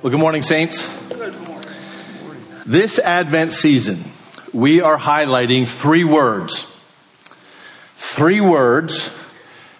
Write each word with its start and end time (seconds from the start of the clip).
Well, 0.00 0.12
good 0.12 0.20
morning, 0.20 0.42
Saints. 0.42 0.88
This 2.64 3.00
Advent 3.00 3.52
season, 3.52 4.04
we 4.52 4.80
are 4.80 4.96
highlighting 4.96 5.66
three 5.66 6.04
words. 6.04 6.72
Three 7.96 8.40
words 8.40 9.10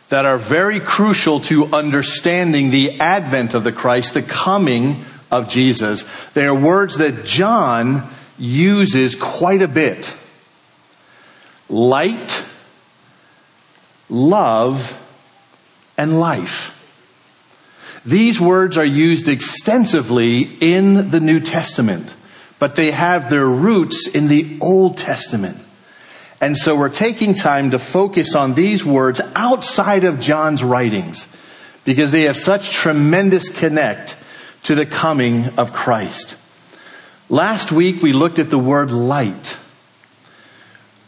that 0.09 0.25
are 0.25 0.37
very 0.37 0.81
crucial 0.81 1.39
to 1.43 1.67
understanding 1.67 2.71
the 2.71 2.99
advent 2.99 3.55
of 3.55 3.63
the 3.63 3.71
Christ, 3.71 4.15
the 4.15 4.23
coming 4.23 5.05
of 5.31 5.49
Jesus. 5.49 6.05
They 6.35 6.47
are 6.47 6.55
words 6.55 6.97
that 6.97 7.25
John 7.25 8.11
uses 8.39 9.15
quite 9.15 9.63
a 9.63 9.69
bit. 9.69 10.13
Light, 11.69 12.45
love, 14.09 15.01
and 15.97 16.19
life. 16.19 16.75
These 18.05 18.41
words 18.41 18.79
are 18.79 18.85
used 18.85 19.29
extensively 19.29 19.58
in 19.69 21.11
the 21.11 21.21
New 21.21 21.41
Testament, 21.41 22.15
but 22.59 22.75
they 22.75 22.91
have 22.91 23.29
their 23.29 23.47
roots 23.47 24.09
in 24.09 24.29
the 24.29 24.59
Old 24.61 24.97
Testament. 24.97 25.59
And 26.41 26.57
so 26.57 26.75
we're 26.77 26.89
taking 26.89 27.35
time 27.35 27.73
to 27.73 27.79
focus 27.79 28.35
on 28.35 28.55
these 28.55 28.85
words 28.85 29.21
outside 29.35 30.05
of 30.05 30.21
John's 30.21 30.63
writings 30.63 31.29
because 31.85 32.13
they 32.13 32.23
have 32.23 32.37
such 32.37 32.71
tremendous 32.71 33.49
connect 33.51 34.17
to 34.65 34.75
the 34.75 34.87
coming 34.87 35.47
of 35.59 35.73
Christ. 35.73 36.37
Last 37.29 37.71
week 37.71 38.03
we 38.03 38.13
looked 38.13 38.39
at 38.39 38.51
the 38.51 38.59
word 38.59 38.91
light. 38.91 39.59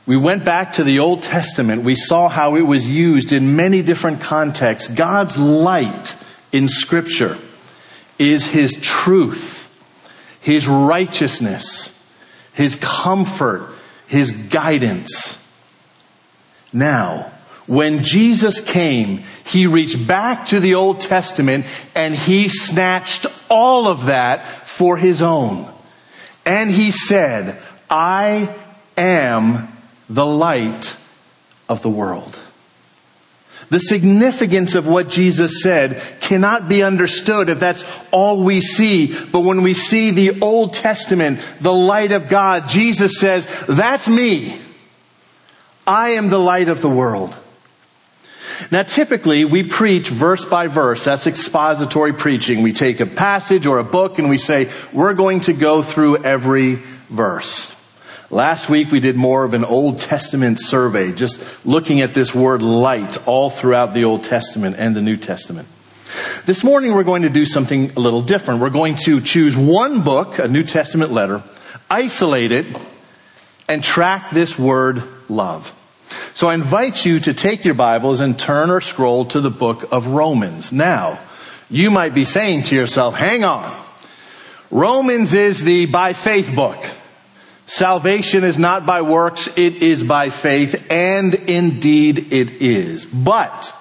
We 0.06 0.16
went 0.16 0.44
back 0.44 0.74
to 0.74 0.84
the 0.84 0.98
Old 0.98 1.22
Testament. 1.22 1.82
We 1.82 1.94
saw 1.94 2.28
how 2.28 2.56
it 2.56 2.62
was 2.62 2.86
used 2.86 3.32
in 3.32 3.56
many 3.56 3.82
different 3.82 4.20
contexts. 4.20 4.92
God's 4.92 5.38
light 5.38 6.14
in 6.52 6.68
scripture 6.68 7.38
is 8.20 8.46
his 8.46 8.78
truth, 8.80 9.66
his 10.40 10.68
righteousness, 10.68 11.92
his 12.52 12.76
comfort, 12.76 13.66
his 14.06 14.30
guidance. 14.30 15.38
Now, 16.72 17.32
when 17.66 18.04
Jesus 18.04 18.60
came, 18.60 19.24
he 19.44 19.66
reached 19.66 20.06
back 20.06 20.46
to 20.46 20.60
the 20.60 20.74
Old 20.74 21.00
Testament 21.00 21.64
and 21.94 22.14
he 22.14 22.48
snatched 22.48 23.26
all 23.48 23.88
of 23.88 24.06
that 24.06 24.44
for 24.66 24.96
his 24.96 25.22
own. 25.22 25.72
And 26.44 26.70
he 26.70 26.90
said, 26.90 27.60
I 27.88 28.54
am 28.98 29.68
the 30.08 30.26
light 30.26 30.96
of 31.68 31.82
the 31.82 31.88
world. 31.88 32.38
The 33.70 33.78
significance 33.78 34.74
of 34.74 34.88
what 34.88 35.08
Jesus 35.08 35.62
said 35.62 36.02
cannot 36.20 36.68
be 36.68 36.82
understood 36.82 37.48
if 37.48 37.60
that's 37.60 37.84
all 38.10 38.42
we 38.42 38.60
see. 38.60 39.16
But 39.30 39.44
when 39.44 39.62
we 39.62 39.74
see 39.74 40.10
the 40.10 40.40
Old 40.40 40.74
Testament, 40.74 41.40
the 41.60 41.72
light 41.72 42.10
of 42.10 42.28
God, 42.28 42.68
Jesus 42.68 43.18
says, 43.18 43.46
that's 43.68 44.08
me. 44.08 44.60
I 45.86 46.10
am 46.10 46.28
the 46.28 46.38
light 46.38 46.68
of 46.68 46.82
the 46.82 46.88
world. 46.88 47.36
Now 48.72 48.82
typically 48.82 49.44
we 49.44 49.62
preach 49.62 50.08
verse 50.08 50.44
by 50.44 50.66
verse. 50.66 51.04
That's 51.04 51.28
expository 51.28 52.12
preaching. 52.12 52.62
We 52.62 52.72
take 52.72 52.98
a 52.98 53.06
passage 53.06 53.66
or 53.66 53.78
a 53.78 53.84
book 53.84 54.18
and 54.18 54.28
we 54.28 54.38
say, 54.38 54.70
we're 54.92 55.14
going 55.14 55.40
to 55.42 55.52
go 55.52 55.82
through 55.82 56.24
every 56.24 56.74
verse. 57.08 57.74
Last 58.32 58.68
week 58.68 58.92
we 58.92 59.00
did 59.00 59.16
more 59.16 59.42
of 59.42 59.54
an 59.54 59.64
Old 59.64 60.00
Testament 60.00 60.60
survey, 60.60 61.10
just 61.10 61.42
looking 61.66 62.00
at 62.00 62.14
this 62.14 62.32
word 62.32 62.62
light 62.62 63.26
all 63.26 63.50
throughout 63.50 63.92
the 63.92 64.04
Old 64.04 64.22
Testament 64.22 64.76
and 64.78 64.94
the 64.94 65.02
New 65.02 65.16
Testament. 65.16 65.66
This 66.46 66.62
morning 66.62 66.94
we're 66.94 67.02
going 67.02 67.22
to 67.22 67.28
do 67.28 67.44
something 67.44 67.90
a 67.96 67.98
little 67.98 68.22
different. 68.22 68.60
We're 68.60 68.70
going 68.70 68.94
to 69.06 69.20
choose 69.20 69.56
one 69.56 70.02
book, 70.02 70.38
a 70.38 70.46
New 70.46 70.62
Testament 70.62 71.10
letter, 71.10 71.42
isolate 71.90 72.52
it, 72.52 72.66
and 73.68 73.82
track 73.82 74.30
this 74.30 74.56
word 74.56 75.02
love. 75.28 75.74
So 76.34 76.46
I 76.46 76.54
invite 76.54 77.04
you 77.04 77.18
to 77.18 77.34
take 77.34 77.64
your 77.64 77.74
Bibles 77.74 78.20
and 78.20 78.38
turn 78.38 78.70
or 78.70 78.80
scroll 78.80 79.24
to 79.26 79.40
the 79.40 79.50
book 79.50 79.90
of 79.90 80.06
Romans. 80.06 80.70
Now, 80.70 81.18
you 81.68 81.90
might 81.90 82.14
be 82.14 82.24
saying 82.24 82.62
to 82.64 82.76
yourself, 82.76 83.16
hang 83.16 83.42
on. 83.42 83.76
Romans 84.70 85.34
is 85.34 85.64
the 85.64 85.86
by 85.86 86.12
faith 86.12 86.54
book. 86.54 86.78
Salvation 87.70 88.42
is 88.42 88.58
not 88.58 88.84
by 88.84 89.00
works, 89.00 89.48
it 89.56 89.76
is 89.76 90.02
by 90.02 90.30
faith, 90.30 90.90
and 90.90 91.32
indeed 91.32 92.32
it 92.32 92.50
is. 92.60 93.06
But, 93.06 93.72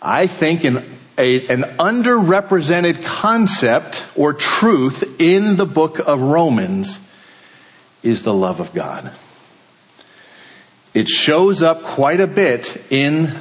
I 0.00 0.26
think 0.26 0.64
an, 0.64 0.78
a, 1.18 1.46
an 1.48 1.62
underrepresented 1.78 3.04
concept 3.04 4.02
or 4.16 4.32
truth 4.32 5.20
in 5.20 5.56
the 5.56 5.66
book 5.66 5.98
of 5.98 6.22
Romans 6.22 6.98
is 8.02 8.22
the 8.22 8.32
love 8.32 8.60
of 8.60 8.72
God. 8.72 9.12
It 10.94 11.06
shows 11.06 11.62
up 11.62 11.82
quite 11.82 12.20
a 12.20 12.26
bit 12.26 12.82
in 12.88 13.36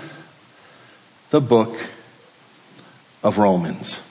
the 1.29 1.39
book 1.39 1.79
of 3.23 3.37
Romans. 3.37 4.01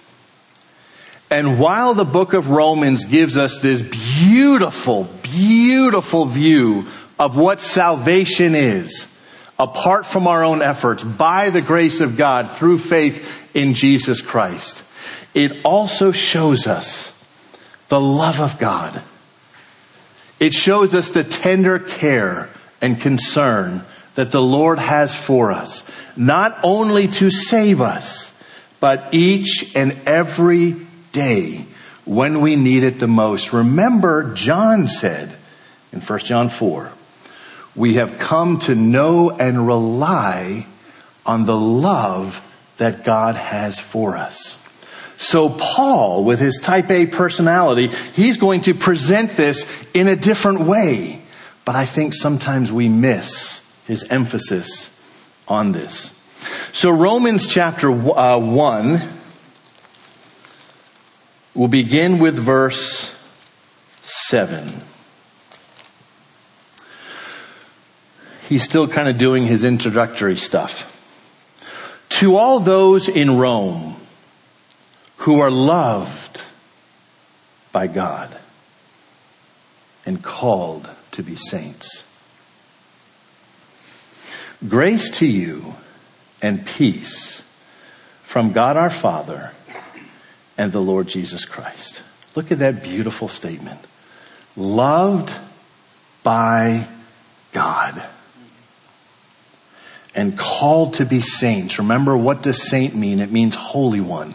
And 1.31 1.59
while 1.59 1.95
the 1.95 2.05
book 2.05 2.33
of 2.33 2.49
Romans 2.49 3.05
gives 3.05 3.37
us 3.37 3.61
this 3.61 3.83
beautiful, 3.83 5.09
beautiful 5.23 6.25
view 6.25 6.87
of 7.19 7.37
what 7.37 7.61
salvation 7.61 8.55
is, 8.55 9.07
apart 9.59 10.07
from 10.07 10.27
our 10.27 10.43
own 10.43 10.63
efforts, 10.63 11.03
by 11.03 11.51
the 11.51 11.61
grace 11.61 12.01
of 12.01 12.17
God, 12.17 12.51
through 12.51 12.79
faith 12.79 13.47
in 13.55 13.75
Jesus 13.75 14.23
Christ, 14.23 14.85
it 15.35 15.53
also 15.65 16.13
shows 16.13 16.67
us 16.67 17.13
the 17.89 18.01
love 18.01 18.41
of 18.41 18.59
God. 18.59 19.01
It 20.41 20.55
shows 20.55 20.95
us 20.95 21.11
the 21.11 21.25
tender 21.25 21.79
care 21.79 22.49
and 22.81 23.01
concern 23.01 23.85
that 24.15 24.31
the 24.31 24.43
Lord 24.43 24.79
has 24.79 25.15
for 25.15 25.53
us, 25.53 25.85
not 26.17 26.59
only 26.63 27.09
to 27.09 27.31
save 27.31 27.83
us, 27.83 28.33
but 28.81 29.13
each 29.13 29.73
and 29.75 29.97
every 30.07 30.77
day 31.19 31.67
when 32.05 32.41
we 32.41 32.55
need 32.55 32.85
it 32.85 33.01
the 33.01 33.09
most. 33.09 33.53
Remember, 33.53 34.35
John 34.35 34.87
said 34.87 35.35
in 35.93 36.01
1 36.01 36.19
John 36.21 36.49
4, 36.49 36.93
we 37.75 37.95
have 37.95 38.19
come 38.19 38.61
to 38.61 38.75
know 38.75 39.31
and 39.31 39.67
rely 39.67 40.67
on 41.27 41.45
the 41.45 41.57
love 41.57 42.41
that 42.77 43.05
God 43.05 43.35
has 43.35 43.81
for 43.81 44.17
us. 44.17 44.57
So 45.17 45.49
Paul, 45.49 46.23
with 46.23 46.39
his 46.39 46.61
type 46.63 46.89
A 46.91 47.07
personality, 47.07 47.91
he's 48.15 48.37
going 48.37 48.61
to 48.63 48.75
present 48.75 49.37
this 49.37 49.67
in 49.93 50.07
a 50.07 50.15
different 50.15 50.61
way. 50.61 51.21
But 51.65 51.75
I 51.75 51.85
think 51.85 52.15
sometimes 52.15 52.71
we 52.71 52.89
miss 52.89 53.61
his 53.87 54.05
emphasis 54.05 54.97
on 55.49 55.73
this. 55.73 56.15
So 56.73 56.91
Romans 56.91 57.49
chapter 57.49 57.91
uh, 57.91 58.39
1, 58.39 59.18
We'll 61.59 61.67
begin 61.67 62.21
with 62.21 62.37
verse 62.37 63.13
7. 64.03 64.81
He's 68.49 68.63
still 68.63 68.87
kind 68.87 69.09
of 69.09 69.19
doing 69.19 69.45
his 69.45 69.65
introductory 69.65 70.37
stuff. 70.37 70.85
To 72.11 72.37
all 72.37 72.61
those 72.61 73.09
in 73.09 73.37
Rome 73.37 73.97
who 75.17 75.41
are 75.41 75.51
loved 75.51 76.43
by 77.73 77.89
God 77.89 78.33
and 80.07 80.23
called 80.23 80.89
to 81.11 81.25
be 81.25 81.35
saints. 81.35 82.09
Grace 84.69 85.11
to 85.19 85.27
you 85.27 85.75
and 86.41 86.65
peace 86.65 87.43
from 88.23 88.53
God 88.53 88.77
our 88.77 88.91
Father 88.91 89.51
and 90.59 90.73
the 90.73 90.81
Lord 90.81 91.07
Jesus 91.07 91.47
Christ. 91.47 92.03
Look 92.35 92.53
at 92.53 92.59
that 92.59 92.83
beautiful 92.83 93.29
statement. 93.29 93.81
Loved 94.57 95.33
by 96.23 96.87
God 97.53 98.03
and 100.15 100.37
called 100.37 100.95
to 100.95 101.07
be 101.07 101.21
saints. 101.21 101.79
Remember, 101.79 102.17
what 102.17 102.43
does 102.43 102.69
saint 102.69 102.95
mean? 102.95 103.21
It 103.21 103.31
means 103.31 103.55
holy 103.55 104.01
one. 104.01 104.35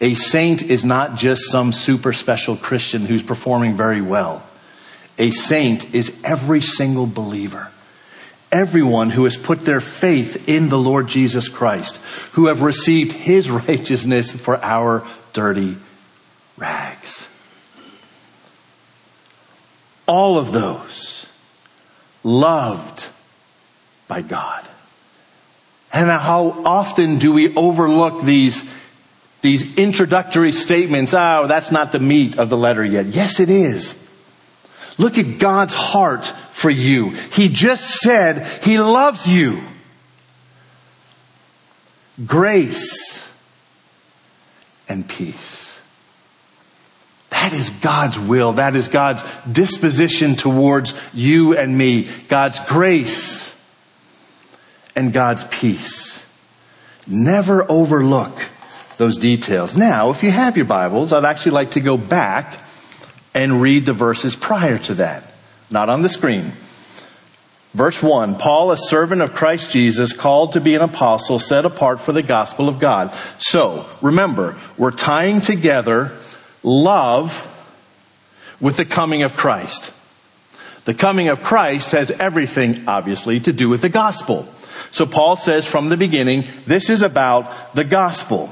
A 0.00 0.14
saint 0.14 0.62
is 0.62 0.84
not 0.84 1.16
just 1.16 1.50
some 1.50 1.72
super 1.72 2.12
special 2.12 2.56
Christian 2.56 3.04
who's 3.04 3.22
performing 3.22 3.76
very 3.76 4.00
well. 4.00 4.42
A 5.18 5.30
saint 5.30 5.94
is 5.94 6.18
every 6.24 6.62
single 6.62 7.06
believer. 7.06 7.70
Everyone 8.50 9.10
who 9.10 9.24
has 9.24 9.36
put 9.36 9.60
their 9.60 9.80
faith 9.80 10.48
in 10.48 10.68
the 10.68 10.78
Lord 10.78 11.08
Jesus 11.08 11.48
Christ, 11.48 11.96
who 12.32 12.46
have 12.46 12.62
received 12.62 13.12
his 13.12 13.50
righteousness 13.68 14.32
for 14.32 14.56
our 14.64 15.06
dirty 15.32 15.76
rags. 16.56 17.26
All 20.06 20.38
of 20.38 20.52
those 20.52 21.26
loved 22.22 23.06
by 24.08 24.22
God. 24.22 24.66
And 25.92 26.10
how 26.10 26.62
often 26.64 27.18
do 27.18 27.32
we 27.32 27.54
overlook 27.54 28.22
these 28.22 28.62
these 29.42 29.74
introductory 29.76 30.52
statements, 30.52 31.12
oh, 31.12 31.46
that's 31.48 31.72
not 31.72 31.90
the 31.90 31.98
meat 31.98 32.38
of 32.38 32.48
the 32.48 32.56
letter 32.56 32.84
yet. 32.84 33.06
Yes, 33.06 33.40
it 33.40 33.50
is. 33.50 33.92
Look 34.98 35.18
at 35.18 35.38
God's 35.38 35.74
heart 35.74 36.26
for 36.52 36.70
you. 36.70 37.10
He 37.10 37.48
just 37.48 38.00
said 38.00 38.46
He 38.62 38.78
loves 38.78 39.28
you. 39.28 39.60
Grace 42.24 43.31
and 44.88 45.08
peace. 45.08 45.78
That 47.30 47.52
is 47.52 47.70
God's 47.70 48.18
will. 48.18 48.52
That 48.54 48.76
is 48.76 48.88
God's 48.88 49.24
disposition 49.50 50.36
towards 50.36 50.94
you 51.12 51.56
and 51.56 51.76
me. 51.76 52.08
God's 52.28 52.60
grace 52.68 53.54
and 54.94 55.12
God's 55.12 55.44
peace. 55.44 56.24
Never 57.06 57.68
overlook 57.70 58.38
those 58.96 59.16
details. 59.16 59.76
Now, 59.76 60.10
if 60.10 60.22
you 60.22 60.30
have 60.30 60.56
your 60.56 60.66
Bibles, 60.66 61.12
I'd 61.12 61.24
actually 61.24 61.52
like 61.52 61.72
to 61.72 61.80
go 61.80 61.96
back 61.96 62.62
and 63.34 63.60
read 63.60 63.86
the 63.86 63.92
verses 63.92 64.36
prior 64.36 64.78
to 64.78 64.94
that. 64.94 65.24
Not 65.70 65.88
on 65.88 66.02
the 66.02 66.08
screen. 66.08 66.52
Verse 67.74 68.02
1, 68.02 68.36
Paul, 68.36 68.70
a 68.70 68.76
servant 68.76 69.22
of 69.22 69.32
Christ 69.32 69.70
Jesus, 69.70 70.12
called 70.12 70.52
to 70.52 70.60
be 70.60 70.74
an 70.74 70.82
apostle, 70.82 71.38
set 71.38 71.64
apart 71.64 72.00
for 72.00 72.12
the 72.12 72.22
gospel 72.22 72.68
of 72.68 72.78
God. 72.78 73.14
So, 73.38 73.86
remember, 74.02 74.58
we're 74.76 74.90
tying 74.90 75.40
together 75.40 76.18
love 76.62 77.48
with 78.60 78.76
the 78.76 78.84
coming 78.84 79.22
of 79.22 79.36
Christ. 79.36 79.90
The 80.84 80.94
coming 80.94 81.28
of 81.28 81.42
Christ 81.42 81.92
has 81.92 82.10
everything, 82.10 82.86
obviously, 82.88 83.40
to 83.40 83.52
do 83.52 83.68
with 83.68 83.82
the 83.82 83.88
gospel. 83.88 84.46
So 84.90 85.06
Paul 85.06 85.36
says 85.36 85.64
from 85.64 85.88
the 85.88 85.96
beginning, 85.96 86.44
this 86.66 86.90
is 86.90 87.02
about 87.02 87.74
the 87.74 87.84
gospel 87.84 88.50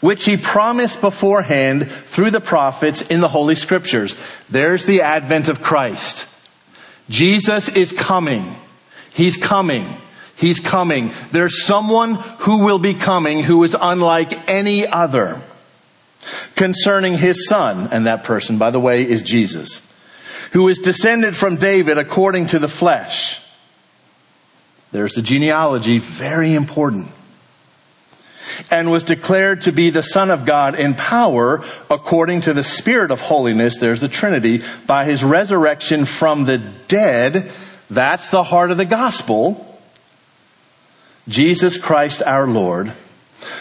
which 0.00 0.24
he 0.24 0.36
promised 0.36 1.00
beforehand 1.00 1.90
through 1.90 2.30
the 2.30 2.40
prophets 2.40 3.02
in 3.02 3.20
the 3.20 3.28
Holy 3.28 3.54
Scriptures. 3.54 4.14
There's 4.50 4.84
the 4.84 5.02
advent 5.02 5.48
of 5.48 5.62
Christ. 5.62 6.28
Jesus 7.08 7.68
is 7.68 7.92
coming. 7.92 8.54
He's 9.14 9.36
coming. 9.36 9.86
He's 10.36 10.60
coming. 10.60 11.12
There's 11.32 11.64
someone 11.64 12.14
who 12.14 12.58
will 12.58 12.78
be 12.78 12.94
coming 12.94 13.42
who 13.42 13.62
is 13.64 13.76
unlike 13.78 14.48
any 14.48 14.86
other 14.86 15.40
concerning 16.56 17.16
his 17.16 17.48
son, 17.48 17.88
and 17.92 18.06
that 18.06 18.24
person, 18.24 18.58
by 18.58 18.70
the 18.70 18.80
way, 18.80 19.08
is 19.08 19.22
Jesus, 19.22 19.80
who 20.52 20.68
is 20.68 20.78
descended 20.78 21.36
from 21.36 21.56
David 21.56 21.98
according 21.98 22.46
to 22.46 22.58
the 22.58 22.68
flesh. 22.68 23.40
There's 24.92 25.14
the 25.14 25.22
genealogy, 25.22 25.98
very 25.98 26.54
important 26.54 27.08
and 28.70 28.90
was 28.90 29.04
declared 29.04 29.62
to 29.62 29.72
be 29.72 29.90
the 29.90 30.02
Son 30.02 30.30
of 30.30 30.44
God 30.44 30.74
in 30.74 30.94
power 30.94 31.64
according 31.90 32.42
to 32.42 32.54
the 32.54 32.64
Spirit 32.64 33.10
of 33.10 33.20
holiness, 33.20 33.78
there's 33.78 34.00
the 34.00 34.08
Trinity, 34.08 34.62
by 34.86 35.04
his 35.04 35.24
resurrection 35.24 36.04
from 36.04 36.44
the 36.44 36.58
dead. 36.58 37.50
That's 37.90 38.30
the 38.30 38.42
heart 38.42 38.70
of 38.70 38.76
the 38.76 38.84
gospel. 38.84 39.62
Jesus 41.28 41.76
Christ 41.76 42.22
our 42.22 42.46
Lord, 42.46 42.92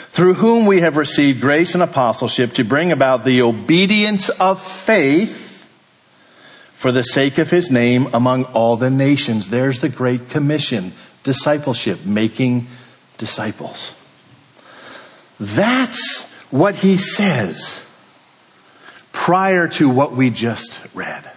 through 0.09 0.35
whom 0.35 0.65
we 0.65 0.81
have 0.81 0.97
received 0.97 1.41
grace 1.41 1.73
and 1.73 1.83
apostleship 1.83 2.53
to 2.53 2.63
bring 2.63 2.91
about 2.91 3.25
the 3.25 3.41
obedience 3.41 4.29
of 4.29 4.61
faith 4.61 5.67
for 6.75 6.91
the 6.91 7.03
sake 7.03 7.39
of 7.39 7.49
his 7.49 7.71
name 7.71 8.07
among 8.13 8.43
all 8.45 8.77
the 8.77 8.91
nations. 8.91 9.49
There's 9.49 9.79
the 9.79 9.89
Great 9.89 10.29
Commission, 10.29 10.93
discipleship, 11.23 12.05
making 12.05 12.67
disciples. 13.17 13.93
That's 15.39 16.23
what 16.51 16.75
he 16.75 16.97
says 16.97 17.85
prior 19.11 19.67
to 19.67 19.89
what 19.89 20.15
we 20.15 20.29
just 20.29 20.79
read. 20.93 21.29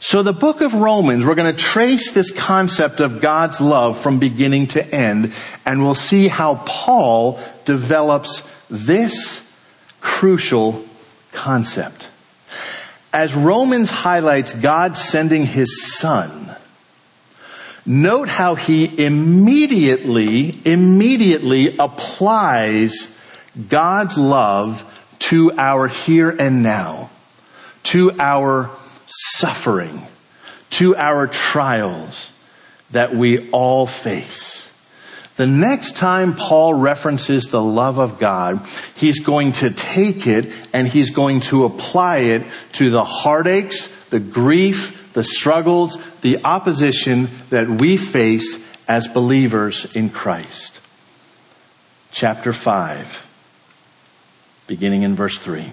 So 0.00 0.22
the 0.22 0.32
book 0.32 0.60
of 0.60 0.74
Romans, 0.74 1.26
we're 1.26 1.34
going 1.34 1.54
to 1.54 1.62
trace 1.62 2.12
this 2.12 2.30
concept 2.30 3.00
of 3.00 3.20
God's 3.20 3.60
love 3.60 4.00
from 4.00 4.18
beginning 4.18 4.68
to 4.68 4.94
end, 4.94 5.32
and 5.66 5.82
we'll 5.82 5.94
see 5.94 6.28
how 6.28 6.62
Paul 6.66 7.40
develops 7.64 8.42
this 8.70 9.42
crucial 10.00 10.84
concept. 11.32 12.08
As 13.12 13.34
Romans 13.34 13.90
highlights 13.90 14.52
God 14.54 14.96
sending 14.96 15.44
his 15.44 15.96
son 15.96 16.47
Note 17.90 18.28
how 18.28 18.54
he 18.54 19.02
immediately, 19.02 20.52
immediately 20.66 21.78
applies 21.78 23.08
God's 23.70 24.18
love 24.18 24.84
to 25.20 25.52
our 25.56 25.88
here 25.88 26.28
and 26.28 26.62
now, 26.62 27.08
to 27.84 28.12
our 28.20 28.68
suffering, 29.06 30.02
to 30.68 30.96
our 30.96 31.28
trials 31.28 32.30
that 32.90 33.14
we 33.14 33.48
all 33.52 33.86
face. 33.86 34.70
The 35.36 35.46
next 35.46 35.96
time 35.96 36.34
Paul 36.34 36.74
references 36.74 37.48
the 37.48 37.62
love 37.62 37.98
of 37.98 38.18
God, 38.18 38.60
he's 38.96 39.20
going 39.20 39.52
to 39.52 39.70
take 39.70 40.26
it 40.26 40.52
and 40.74 40.86
he's 40.86 41.08
going 41.08 41.40
to 41.40 41.64
apply 41.64 42.18
it 42.18 42.42
to 42.72 42.90
the 42.90 43.04
heartaches, 43.04 43.88
the 44.10 44.20
grief, 44.20 44.97
the 45.18 45.24
struggles, 45.24 45.98
the 46.20 46.44
opposition 46.44 47.28
that 47.50 47.68
we 47.68 47.96
face 47.96 48.64
as 48.86 49.08
believers 49.08 49.96
in 49.96 50.10
Christ. 50.10 50.80
Chapter 52.12 52.52
5, 52.52 53.26
beginning 54.68 55.02
in 55.02 55.16
verse 55.16 55.36
3. 55.40 55.72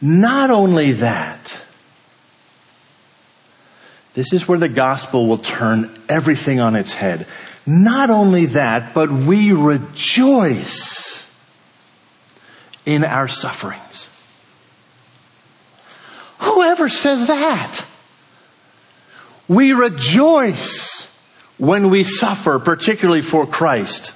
Not 0.00 0.50
only 0.50 0.90
that, 0.90 1.64
this 4.14 4.32
is 4.32 4.48
where 4.48 4.58
the 4.58 4.68
gospel 4.68 5.28
will 5.28 5.38
turn 5.38 6.02
everything 6.08 6.58
on 6.58 6.74
its 6.74 6.92
head. 6.92 7.28
Not 7.64 8.10
only 8.10 8.46
that, 8.46 8.92
but 8.92 9.12
we 9.12 9.52
rejoice 9.52 11.32
in 12.84 13.04
our 13.04 13.28
sufferings. 13.28 14.08
Whoever 16.70 16.88
says 16.88 17.26
that? 17.26 17.84
We 19.48 19.72
rejoice 19.72 21.12
when 21.58 21.90
we 21.90 22.04
suffer, 22.04 22.60
particularly 22.60 23.22
for 23.22 23.44
Christ. 23.44 24.12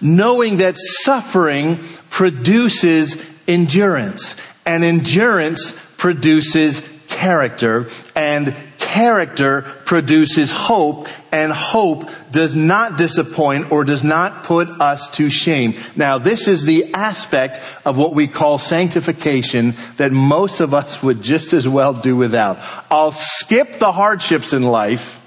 Knowing 0.00 0.58
that 0.58 0.76
suffering 0.78 1.80
produces 2.10 3.20
endurance 3.48 4.36
and 4.64 4.84
endurance 4.84 5.72
produces 5.96 6.80
character 7.08 7.88
and 8.14 8.54
character 8.96 9.60
produces 9.84 10.50
hope 10.50 11.06
and 11.30 11.52
hope 11.52 12.08
does 12.30 12.54
not 12.54 12.96
disappoint 12.96 13.70
or 13.70 13.84
does 13.84 14.02
not 14.02 14.42
put 14.44 14.68
us 14.68 15.10
to 15.10 15.28
shame. 15.28 15.74
Now 15.94 16.16
this 16.16 16.48
is 16.48 16.64
the 16.64 16.94
aspect 16.94 17.60
of 17.84 17.98
what 17.98 18.14
we 18.14 18.26
call 18.26 18.58
sanctification 18.58 19.74
that 19.98 20.12
most 20.12 20.60
of 20.60 20.72
us 20.72 21.02
would 21.02 21.22
just 21.22 21.52
as 21.52 21.68
well 21.68 21.92
do 21.92 22.16
without. 22.16 22.58
I'll 22.90 23.12
skip 23.12 23.78
the 23.78 23.92
hardships 23.92 24.54
in 24.54 24.62
life. 24.62 25.20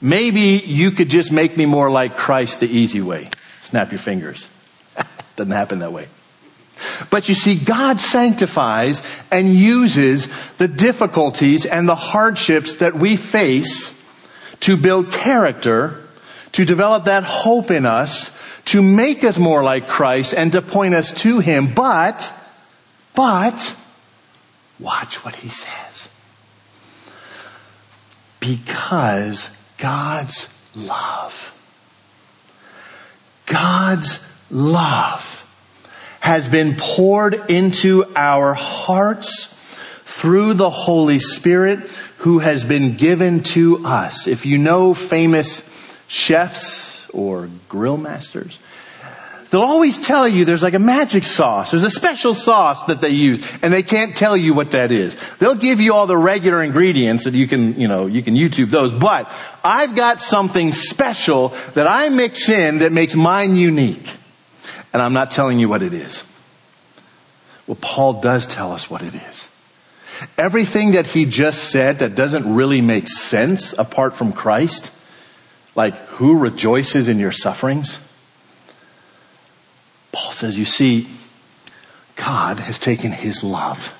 Maybe 0.00 0.60
you 0.64 0.90
could 0.90 1.08
just 1.08 1.30
make 1.30 1.56
me 1.56 1.66
more 1.66 1.88
like 1.88 2.16
Christ 2.16 2.58
the 2.58 2.68
easy 2.68 3.00
way. 3.00 3.30
Snap 3.62 3.92
your 3.92 4.00
fingers. 4.00 4.48
Doesn't 5.36 5.52
happen 5.52 5.78
that 5.78 5.92
way. 5.92 6.08
But 7.10 7.28
you 7.28 7.34
see, 7.34 7.56
God 7.56 8.00
sanctifies 8.00 9.02
and 9.30 9.54
uses 9.54 10.28
the 10.58 10.68
difficulties 10.68 11.64
and 11.64 11.88
the 11.88 11.94
hardships 11.94 12.76
that 12.76 12.94
we 12.94 13.16
face 13.16 13.92
to 14.60 14.76
build 14.76 15.12
character, 15.12 16.02
to 16.52 16.64
develop 16.64 17.04
that 17.04 17.24
hope 17.24 17.70
in 17.70 17.86
us, 17.86 18.30
to 18.66 18.82
make 18.82 19.24
us 19.24 19.38
more 19.38 19.62
like 19.62 19.88
Christ 19.88 20.34
and 20.34 20.52
to 20.52 20.62
point 20.62 20.94
us 20.94 21.12
to 21.22 21.38
Him. 21.38 21.72
But, 21.72 22.32
but, 23.14 23.76
watch 24.78 25.24
what 25.24 25.36
He 25.36 25.48
says. 25.48 26.08
Because 28.40 29.50
God's 29.78 30.52
love, 30.74 31.54
God's 33.46 34.20
love 34.50 35.45
has 36.26 36.48
been 36.48 36.74
poured 36.76 37.40
into 37.48 38.04
our 38.16 38.52
hearts 38.52 39.46
through 40.06 40.54
the 40.54 40.70
Holy 40.70 41.20
Spirit 41.20 41.88
who 42.18 42.40
has 42.40 42.64
been 42.64 42.96
given 42.96 43.44
to 43.44 43.86
us. 43.86 44.26
If 44.26 44.44
you 44.44 44.58
know 44.58 44.92
famous 44.92 45.62
chefs 46.08 47.08
or 47.10 47.48
grill 47.68 47.96
masters, 47.96 48.58
they'll 49.50 49.60
always 49.60 50.00
tell 50.00 50.26
you 50.26 50.44
there's 50.44 50.64
like 50.64 50.74
a 50.74 50.80
magic 50.80 51.22
sauce. 51.22 51.70
There's 51.70 51.84
a 51.84 51.90
special 51.90 52.34
sauce 52.34 52.82
that 52.86 53.00
they 53.00 53.10
use 53.10 53.48
and 53.62 53.72
they 53.72 53.84
can't 53.84 54.16
tell 54.16 54.36
you 54.36 54.52
what 54.52 54.72
that 54.72 54.90
is. 54.90 55.14
They'll 55.38 55.54
give 55.54 55.80
you 55.80 55.94
all 55.94 56.08
the 56.08 56.16
regular 56.16 56.60
ingredients 56.60 57.22
that 57.22 57.34
you 57.34 57.46
can, 57.46 57.78
you 57.80 57.86
know, 57.86 58.06
you 58.06 58.24
can 58.24 58.34
YouTube 58.34 58.70
those, 58.70 58.90
but 58.90 59.30
I've 59.62 59.94
got 59.94 60.20
something 60.20 60.72
special 60.72 61.50
that 61.74 61.86
I 61.86 62.08
mix 62.08 62.48
in 62.48 62.78
that 62.78 62.90
makes 62.90 63.14
mine 63.14 63.54
unique. 63.54 64.10
And 64.96 65.02
I'm 65.02 65.12
not 65.12 65.30
telling 65.30 65.58
you 65.58 65.68
what 65.68 65.82
it 65.82 65.92
is. 65.92 66.24
Well, 67.66 67.76
Paul 67.78 68.22
does 68.22 68.46
tell 68.46 68.72
us 68.72 68.88
what 68.88 69.02
it 69.02 69.14
is. 69.14 69.46
Everything 70.38 70.92
that 70.92 71.06
he 71.06 71.26
just 71.26 71.64
said 71.64 71.98
that 71.98 72.14
doesn't 72.14 72.54
really 72.54 72.80
make 72.80 73.06
sense 73.06 73.74
apart 73.74 74.14
from 74.14 74.32
Christ, 74.32 74.90
like 75.74 75.98
who 76.16 76.38
rejoices 76.38 77.10
in 77.10 77.18
your 77.18 77.30
sufferings? 77.30 77.98
Paul 80.12 80.32
says, 80.32 80.58
you 80.58 80.64
see, 80.64 81.10
God 82.14 82.58
has 82.58 82.78
taken 82.78 83.12
his 83.12 83.44
love 83.44 83.92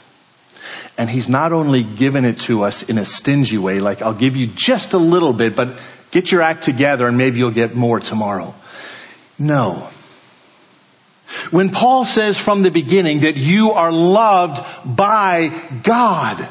and 0.96 1.10
he's 1.10 1.28
not 1.28 1.52
only 1.52 1.82
given 1.82 2.24
it 2.24 2.40
to 2.40 2.62
us 2.62 2.82
in 2.82 2.96
a 2.96 3.04
stingy 3.04 3.58
way, 3.58 3.80
like 3.80 4.00
I'll 4.00 4.14
give 4.14 4.34
you 4.34 4.46
just 4.46 4.94
a 4.94 4.98
little 4.98 5.34
bit, 5.34 5.54
but 5.54 5.78
get 6.10 6.32
your 6.32 6.40
act 6.40 6.64
together 6.64 7.06
and 7.06 7.18
maybe 7.18 7.36
you'll 7.36 7.50
get 7.50 7.74
more 7.74 8.00
tomorrow. 8.00 8.54
No. 9.38 9.90
When 11.50 11.70
Paul 11.70 12.04
says 12.04 12.38
from 12.38 12.62
the 12.62 12.70
beginning 12.70 13.20
that 13.20 13.36
you 13.36 13.72
are 13.72 13.92
loved 13.92 14.64
by 14.84 15.48
God, 15.82 16.46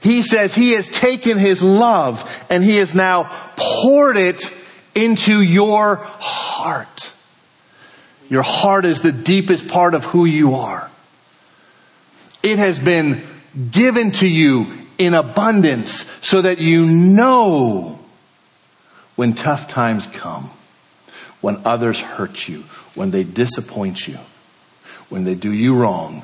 he 0.00 0.22
says 0.22 0.54
he 0.54 0.72
has 0.72 0.88
taken 0.88 1.38
his 1.38 1.62
love 1.62 2.44
and 2.48 2.64
he 2.64 2.76
has 2.76 2.94
now 2.94 3.24
poured 3.56 4.16
it 4.16 4.42
into 4.94 5.42
your 5.42 5.96
heart. 5.96 7.12
Your 8.28 8.42
heart 8.42 8.86
is 8.86 9.02
the 9.02 9.12
deepest 9.12 9.68
part 9.68 9.94
of 9.94 10.04
who 10.04 10.24
you 10.24 10.54
are. 10.54 10.90
It 12.42 12.58
has 12.58 12.78
been 12.78 13.22
given 13.70 14.12
to 14.12 14.28
you 14.28 14.66
in 14.96 15.14
abundance 15.14 16.06
so 16.22 16.40
that 16.42 16.58
you 16.58 16.86
know 16.86 17.98
when 19.16 19.34
tough 19.34 19.68
times 19.68 20.06
come, 20.06 20.50
when 21.40 21.60
others 21.64 22.00
hurt 22.00 22.48
you, 22.48 22.64
when 23.00 23.12
they 23.12 23.24
disappoint 23.24 24.06
you, 24.06 24.18
when 25.08 25.24
they 25.24 25.34
do 25.34 25.50
you 25.50 25.74
wrong, 25.74 26.22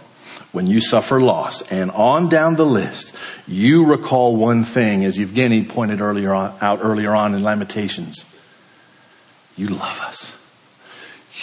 when 0.52 0.66
you 0.66 0.78
suffer 0.78 1.18
loss, 1.18 1.62
and 1.72 1.90
on 1.90 2.28
down 2.28 2.56
the 2.56 2.66
list, 2.66 3.14
you 3.48 3.86
recall 3.86 4.36
one 4.36 4.62
thing, 4.62 5.02
as 5.02 5.16
Evgeny 5.16 5.66
pointed 5.66 6.02
earlier 6.02 6.34
on, 6.34 6.54
out 6.60 6.80
earlier 6.82 7.14
on 7.14 7.34
in 7.34 7.42
Lamentations. 7.42 8.26
You 9.56 9.68
love 9.68 10.00
us. 10.02 10.36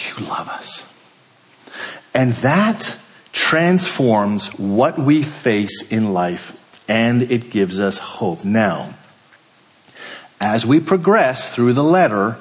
You 0.06 0.24
love 0.24 0.48
us. 0.48 0.86
And 2.14 2.30
that 2.34 2.96
transforms 3.32 4.56
what 4.56 4.96
we 5.00 5.24
face 5.24 5.82
in 5.90 6.12
life 6.12 6.56
and 6.86 7.22
it 7.22 7.50
gives 7.50 7.80
us 7.80 7.98
hope. 7.98 8.44
Now, 8.44 8.94
as 10.40 10.64
we 10.64 10.78
progress 10.78 11.52
through 11.52 11.72
the 11.72 11.82
letter, 11.82 12.36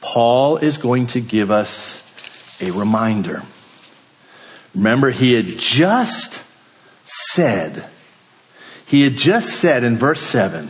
Paul 0.00 0.58
is 0.58 0.78
going 0.78 1.08
to 1.08 1.20
give 1.20 1.50
us 1.50 2.01
a 2.62 2.70
reminder. 2.70 3.42
Remember, 4.74 5.10
he 5.10 5.34
had 5.34 5.58
just 5.58 6.42
said, 7.04 7.84
he 8.86 9.02
had 9.02 9.16
just 9.16 9.50
said 9.50 9.84
in 9.84 9.98
verse 9.98 10.20
7, 10.22 10.68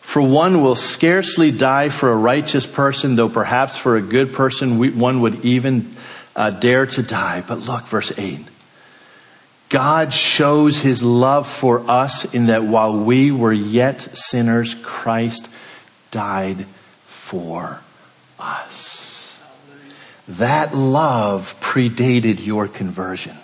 for 0.00 0.20
one 0.20 0.62
will 0.62 0.74
scarcely 0.74 1.50
die 1.50 1.88
for 1.88 2.10
a 2.10 2.16
righteous 2.16 2.66
person, 2.66 3.16
though 3.16 3.30
perhaps 3.30 3.76
for 3.76 3.96
a 3.96 4.02
good 4.02 4.34
person 4.34 4.98
one 4.98 5.20
would 5.20 5.44
even 5.44 5.94
uh, 6.36 6.50
dare 6.50 6.86
to 6.86 7.02
die. 7.02 7.42
But 7.46 7.60
look, 7.60 7.86
verse 7.86 8.12
8. 8.16 8.40
God 9.70 10.12
shows 10.12 10.78
his 10.78 11.02
love 11.02 11.48
for 11.48 11.90
us 11.90 12.32
in 12.32 12.46
that 12.46 12.64
while 12.64 12.96
we 12.96 13.32
were 13.32 13.52
yet 13.52 14.00
sinners, 14.16 14.76
Christ 14.82 15.48
died 16.10 16.66
for 17.06 17.80
us. 18.38 18.93
That 20.28 20.74
love 20.74 21.54
predated 21.60 22.44
your 22.44 22.68
conversion. 22.68 23.36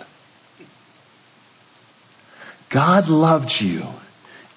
God 2.69 3.09
loved 3.09 3.59
you 3.59 3.85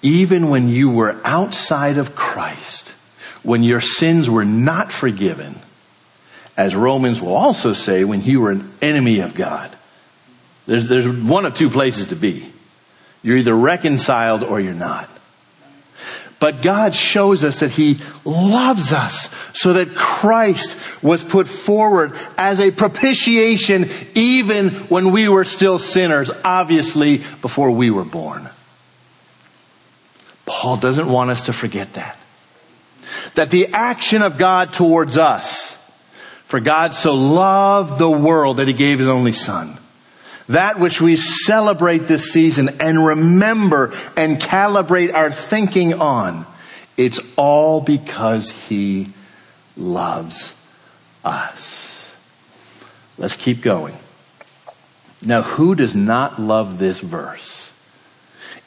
even 0.05 0.49
when 0.49 0.69
you 0.69 0.89
were 0.91 1.19
outside 1.23 1.97
of 1.97 2.15
Christ, 2.15 2.93
when 3.41 3.63
your 3.63 3.81
sins 3.81 4.29
were 4.29 4.45
not 4.45 4.93
forgiven, 4.93 5.55
as 6.55 6.75
Romans 6.75 7.19
will 7.19 7.33
also 7.33 7.73
say, 7.73 8.03
when 8.03 8.23
you 8.23 8.41
were 8.41 8.51
an 8.51 8.71
enemy 8.83 9.21
of 9.21 9.33
God. 9.33 9.75
There's, 10.67 10.87
there's 10.87 11.07
one 11.07 11.45
of 11.45 11.55
two 11.55 11.71
places 11.71 12.07
to 12.07 12.15
be. 12.15 12.47
You're 13.23 13.37
either 13.37 13.55
reconciled 13.55 14.43
or 14.43 14.59
you're 14.59 14.75
not. 14.75 15.09
But 16.39 16.61
God 16.61 16.93
shows 16.93 17.43
us 17.43 17.61
that 17.61 17.71
He 17.71 17.99
loves 18.25 18.91
us 18.91 19.29
so 19.53 19.73
that 19.73 19.95
Christ 19.95 20.77
was 21.01 21.23
put 21.23 21.47
forward 21.47 22.13
as 22.37 22.59
a 22.59 22.71
propitiation 22.71 23.89
even 24.15 24.69
when 24.87 25.11
we 25.11 25.29
were 25.29 25.45
still 25.45 25.79
sinners, 25.79 26.29
obviously 26.43 27.23
before 27.41 27.71
we 27.71 27.89
were 27.89 28.03
born. 28.03 28.49
Paul 30.45 30.77
doesn't 30.77 31.09
want 31.09 31.31
us 31.31 31.45
to 31.45 31.53
forget 31.53 31.93
that. 31.93 32.17
That 33.35 33.49
the 33.49 33.67
action 33.73 34.21
of 34.21 34.37
God 34.37 34.73
towards 34.73 35.17
us, 35.17 35.77
for 36.45 36.59
God 36.59 36.93
so 36.93 37.13
loved 37.13 37.97
the 37.97 38.09
world 38.09 38.57
that 38.57 38.67
He 38.67 38.73
gave 38.73 38.99
His 38.99 39.07
only 39.07 39.31
Son 39.31 39.77
that 40.47 40.79
which 40.79 41.01
we 41.01 41.17
celebrate 41.17 42.07
this 42.07 42.31
season 42.31 42.69
and 42.79 43.03
remember 43.03 43.93
and 44.15 44.39
calibrate 44.39 45.13
our 45.13 45.31
thinking 45.31 45.95
on, 45.95 46.45
it's 46.97 47.19
all 47.35 47.81
because 47.81 48.51
He 48.51 49.09
loves 49.75 50.55
us. 51.23 52.15
Let's 53.17 53.37
keep 53.37 53.61
going. 53.61 53.95
Now, 55.21 55.41
who 55.41 55.73
does 55.73 55.95
not 55.95 56.39
love 56.39 56.77
this 56.77 56.99
verse? 56.99 57.71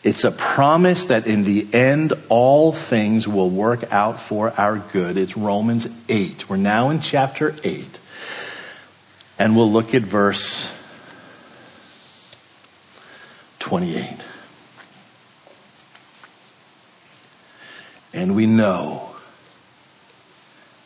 It's 0.03 0.25
a 0.25 0.31
promise 0.31 1.07
that 1.07 1.27
in 1.27 1.45
the 1.45 1.67
end, 1.73 2.13
all 2.29 2.73
things 2.73 3.29
will 3.29 3.51
work 3.51 3.93
out 3.93 4.21
for 4.21 4.53
our 4.59 4.79
good. 4.79 5.17
It's 5.17 5.37
Romans 5.37 5.89
8. 6.09 6.49
We're 6.49 6.57
now 6.57 6.91
in 6.91 7.01
chapter 7.01 7.55
8. 7.63 7.99
And 9.39 9.57
we'll 9.57 9.71
look 9.71 9.95
at 9.95 10.03
verse 10.03 10.69
28. 13.59 14.17
And 18.15 18.35
we 18.35 18.47
know, 18.47 19.15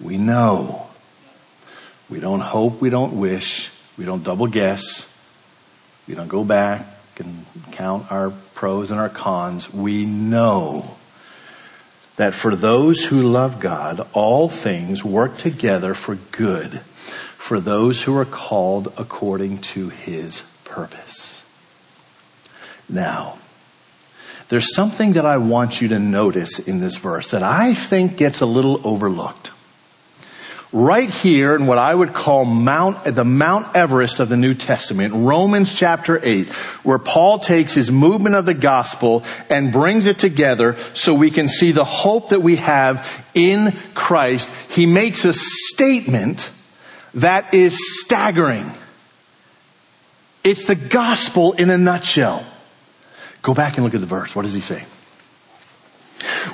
we 0.00 0.17
know, 0.17 0.87
we 2.11 2.21
don't 2.21 2.41
hope, 2.41 2.81
we 2.81 2.91
don't 2.91 3.19
wish, 3.19 3.71
we 3.97 4.05
don't 4.05 4.25
double 4.25 4.47
guess, 4.47 5.09
we 6.09 6.14
don't 6.14 6.29
go 6.29 6.45
back 6.45 6.87
and 7.19 7.47
count 7.73 8.11
our 8.11 8.31
pros 8.55 8.91
and 8.91 8.99
our 8.99 9.09
cons. 9.09 9.73
We 9.73 10.05
know 10.05 10.97
that 12.17 12.35
for 12.35 12.57
those 12.57 13.05
who 13.05 13.23
love 13.23 13.61
God, 13.61 14.07
all 14.12 14.49
things 14.49 15.05
work 15.05 15.38
together 15.38 15.95
for 15.95 16.17
good 16.33 16.81
for 17.43 17.61
those 17.61 18.02
who 18.02 18.17
are 18.17 18.25
called 18.25 18.93
according 18.97 19.59
to 19.59 19.88
his 19.88 20.43
purpose. 20.64 21.41
Now, 22.92 23.38
there's 24.49 24.75
something 24.75 25.14
that 25.14 25.25
I 25.25 25.38
want 25.38 25.80
you 25.80 25.88
to 25.88 25.99
notice 25.99 26.58
in 26.58 26.80
this 26.80 26.96
verse 26.96 27.30
that 27.30 27.42
I 27.42 27.72
think 27.72 28.18
gets 28.18 28.42
a 28.42 28.46
little 28.46 28.87
overlooked. 28.87 29.50
Right 30.75 31.08
here 31.08 31.54
in 31.54 31.66
what 31.66 31.78
I 31.78 31.94
would 31.94 32.14
call 32.14 32.44
Mount, 32.44 33.04
the 33.04 33.25
Mount 33.25 33.75
Everest 33.76 34.20
of 34.20 34.28
the 34.28 34.37
New 34.37 34.54
Testament, 34.54 35.12
Romans 35.14 35.75
chapter 35.75 36.18
8, 36.22 36.49
where 36.82 36.99
Paul 36.99 37.38
takes 37.38 37.75
his 37.75 37.90
movement 37.90 38.34
of 38.34 38.46
the 38.46 38.54
gospel 38.54 39.22
and 39.50 39.72
brings 39.72 40.06
it 40.06 40.18
together 40.18 40.76
so 40.92 41.14
we 41.14 41.30
can 41.30 41.49
see 41.49 41.72
the 41.72 41.84
hope 41.84 42.30
that 42.30 42.40
we 42.40 42.56
have 42.56 43.06
in 43.34 43.75
Christ. 43.94 44.50
He 44.70 44.87
makes 44.87 45.25
a 45.25 45.34
statement 45.34 46.50
that 47.14 47.52
is 47.54 47.78
staggering. 48.02 48.70
It's 50.44 50.66
the 50.66 50.75
gospel 50.75 51.52
in 51.52 51.70
a 51.70 51.78
nutshell. 51.78 52.44
Go 53.42 53.54
back 53.54 53.76
and 53.76 53.84
look 53.84 53.94
at 53.94 54.00
the 54.00 54.06
verse. 54.06 54.34
What 54.34 54.42
does 54.42 54.54
he 54.54 54.61
say? 54.61 54.84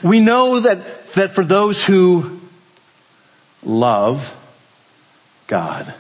We 0.03 0.21
know 0.21 0.61
that, 0.61 1.13
that 1.13 1.31
for 1.31 1.45
those 1.45 1.85
who 1.85 2.41
love 3.63 4.37
God, 5.47 5.95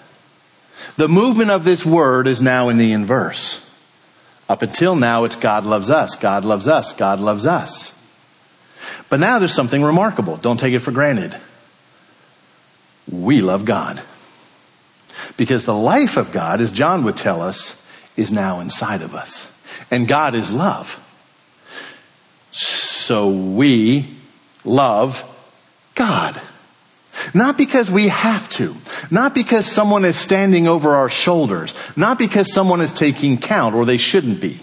the 0.96 1.08
movement 1.08 1.50
of 1.50 1.64
this 1.64 1.84
word 1.84 2.26
is 2.26 2.40
now 2.40 2.70
in 2.70 2.78
the 2.78 2.92
inverse. 2.92 3.64
Up 4.48 4.62
until 4.62 4.96
now, 4.96 5.24
it's 5.24 5.36
God 5.36 5.66
loves 5.66 5.90
us, 5.90 6.16
God 6.16 6.44
loves 6.44 6.68
us, 6.68 6.94
God 6.94 7.20
loves 7.20 7.46
us. 7.46 7.92
But 9.10 9.20
now 9.20 9.38
there's 9.38 9.54
something 9.54 9.82
remarkable. 9.82 10.36
Don't 10.36 10.58
take 10.58 10.72
it 10.72 10.78
for 10.80 10.90
granted. 10.90 11.36
We 13.10 13.40
love 13.40 13.64
God. 13.64 14.00
Because 15.36 15.64
the 15.64 15.74
life 15.74 16.16
of 16.16 16.32
God, 16.32 16.60
as 16.60 16.70
John 16.70 17.04
would 17.04 17.16
tell 17.16 17.42
us, 17.42 17.80
is 18.16 18.32
now 18.32 18.60
inside 18.60 19.02
of 19.02 19.14
us. 19.14 19.50
And 19.90 20.06
God 20.06 20.34
is 20.34 20.50
love. 20.50 20.98
So 22.50 23.30
we 23.30 24.08
love 24.64 25.24
God. 25.94 26.40
Not 27.34 27.58
because 27.58 27.90
we 27.90 28.08
have 28.08 28.48
to. 28.50 28.74
Not 29.10 29.34
because 29.34 29.66
someone 29.66 30.04
is 30.04 30.16
standing 30.16 30.68
over 30.68 30.94
our 30.94 31.08
shoulders. 31.08 31.74
Not 31.96 32.18
because 32.18 32.52
someone 32.52 32.80
is 32.80 32.92
taking 32.92 33.38
count 33.38 33.74
or 33.74 33.84
they 33.84 33.98
shouldn't 33.98 34.40
be. 34.40 34.60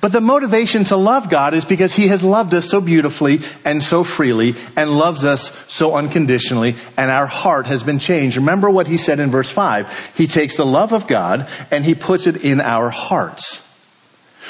But 0.00 0.12
the 0.12 0.20
motivation 0.20 0.84
to 0.84 0.96
love 0.96 1.30
God 1.30 1.54
is 1.54 1.64
because 1.64 1.94
He 1.94 2.08
has 2.08 2.22
loved 2.22 2.54
us 2.54 2.68
so 2.68 2.80
beautifully 2.80 3.40
and 3.64 3.82
so 3.82 4.04
freely 4.04 4.54
and 4.76 4.96
loves 4.96 5.24
us 5.24 5.52
so 5.68 5.94
unconditionally 5.94 6.76
and 6.96 7.10
our 7.10 7.26
heart 7.26 7.66
has 7.66 7.82
been 7.82 7.98
changed. 7.98 8.36
Remember 8.36 8.70
what 8.70 8.86
He 8.86 8.98
said 8.98 9.20
in 9.20 9.30
verse 9.30 9.50
5. 9.50 10.12
He 10.16 10.26
takes 10.26 10.56
the 10.56 10.66
love 10.66 10.92
of 10.92 11.06
God 11.06 11.48
and 11.70 11.84
He 11.84 11.94
puts 11.94 12.26
it 12.26 12.44
in 12.44 12.60
our 12.60 12.90
hearts 12.90 13.64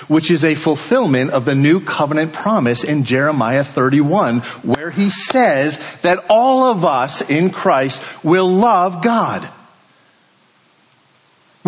which 0.06 0.30
is 0.30 0.44
a 0.44 0.54
fulfillment 0.54 1.30
of 1.30 1.44
the 1.44 1.56
new 1.56 1.80
covenant 1.80 2.32
promise 2.32 2.84
in 2.84 3.02
Jeremiah 3.04 3.64
31, 3.64 4.40
where 4.62 4.92
he 4.92 5.10
says 5.10 5.80
that 6.02 6.24
all 6.30 6.66
of 6.66 6.84
us 6.84 7.20
in 7.28 7.50
Christ 7.50 8.00
will 8.22 8.48
love 8.48 9.02
God. 9.02 9.48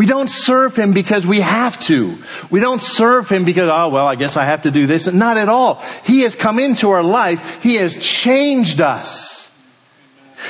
We 0.01 0.07
don't 0.07 0.31
serve 0.31 0.77
Him 0.77 0.95
because 0.95 1.27
we 1.27 1.41
have 1.41 1.79
to. 1.81 2.17
We 2.49 2.59
don't 2.59 2.81
serve 2.81 3.29
Him 3.29 3.45
because, 3.45 3.69
oh, 3.71 3.91
well, 3.91 4.07
I 4.07 4.15
guess 4.15 4.35
I 4.35 4.47
have 4.47 4.63
to 4.63 4.71
do 4.71 4.87
this. 4.87 5.07
Not 5.07 5.37
at 5.37 5.51
all. 5.51 5.75
He 6.07 6.23
has 6.23 6.35
come 6.35 6.59
into 6.59 6.89
our 6.89 7.03
life. 7.03 7.63
He 7.63 7.75
has 7.75 7.99
changed 7.99 8.81
us. 8.81 9.51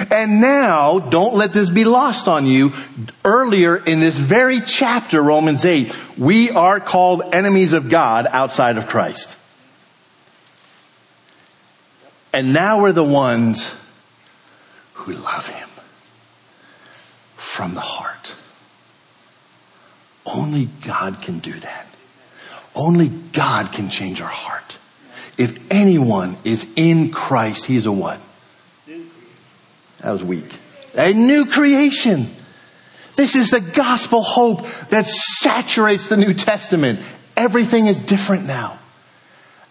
And 0.09 0.41
now, 0.41 1.01
don't 1.01 1.35
let 1.35 1.53
this 1.53 1.69
be 1.69 1.83
lost 1.83 2.29
on 2.29 2.47
you. 2.47 2.75
Earlier 3.25 3.77
in 3.77 3.99
this 3.99 4.17
very 4.17 4.61
chapter, 4.61 5.21
Romans 5.21 5.65
8, 5.65 5.93
we 6.17 6.51
are 6.51 6.79
called 6.79 7.35
enemies 7.35 7.73
of 7.73 7.89
God 7.89 8.29
outside 8.31 8.79
of 8.79 8.87
Christ. 8.87 9.37
And 12.33 12.53
now 12.53 12.83
we're 12.83 12.93
the 12.93 13.03
ones 13.03 13.75
who 14.93 15.15
love 15.15 15.49
Him 15.49 15.69
from 17.35 17.75
the 17.75 17.81
heart. 17.81 18.37
Only 20.27 20.69
God 20.85 21.23
can 21.23 21.39
do 21.39 21.53
that. 21.53 21.87
Only 22.75 23.09
God 23.09 23.73
can 23.73 23.91
change 23.91 24.21
our 24.21 24.29
heart. 24.29 24.79
If 25.37 25.59
anyone 25.71 26.37
is 26.45 26.71
in 26.77 27.11
Christ, 27.11 27.65
He's 27.65 27.87
a 27.87 27.93
what? 27.93 28.21
That 30.01 30.11
was 30.11 30.25
weak. 30.25 30.51
A 30.95 31.13
new 31.13 31.47
creation. 31.47 32.29
This 33.17 33.35
is 33.35 33.51
the 33.51 33.61
gospel 33.61 34.23
hope 34.23 34.67
that 34.91 35.07
saturates 35.07 36.09
the 36.09 36.17
New 36.17 36.35
Testament. 36.35 37.01
Everything 37.37 37.87
is 37.87 37.99
different 37.99 38.47
now. 38.47 38.79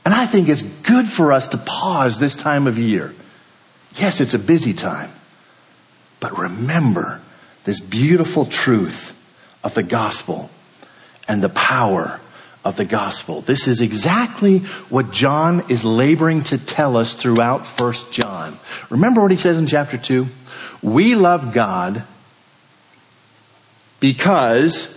And 0.06 0.14
I 0.14 0.26
think 0.26 0.50
it's 0.50 0.62
good 0.62 1.08
for 1.08 1.34
us 1.34 1.50
to 1.50 1.58
pause 1.58 2.20
this 2.20 2.36
time 2.36 2.68
of 2.68 2.78
year. 2.78 3.14
Yes, 3.96 4.22
it's 4.22 4.34
a 4.34 4.40
busy 4.40 4.74
time. 4.74 5.12
But 6.20 6.38
remember 6.38 7.22
this 7.64 7.80
beautiful 7.80 8.46
truth 8.46 9.16
of 9.64 9.74
the 9.74 9.84
gospel 9.84 10.50
and 11.28 11.44
the 11.44 11.50
power 11.50 12.20
of 12.64 12.76
the 12.76 12.86
gospel. 12.86 13.42
This 13.42 13.68
is 13.68 13.82
exactly 13.82 14.60
what 14.90 15.12
John 15.12 15.64
is 15.70 15.86
laboring 15.86 16.44
to 16.46 16.58
tell 16.58 16.98
us 16.98 17.14
throughout 17.14 17.66
1 17.80 17.94
John. 18.12 18.58
Remember 18.90 19.22
what 19.22 19.32
he 19.32 19.38
says 19.38 19.58
in 19.58 19.68
chapter 19.68 19.98
2? 19.98 20.28
We 20.82 21.16
love 21.16 21.54
God 21.54 22.04
because 24.00 24.96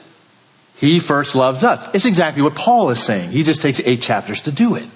he 0.77 0.99
first 0.99 1.35
loves 1.35 1.63
us. 1.63 1.89
It's 1.95 2.05
exactly 2.05 2.43
what 2.43 2.55
Paul 2.55 2.91
is 2.91 3.03
saying. 3.03 3.31
He 3.31 3.43
just 3.43 3.63
takes 3.63 3.81
eight 3.85 4.03
chapters 4.03 4.43
to 4.43 4.53
do 4.53 4.75
it. 4.75 4.89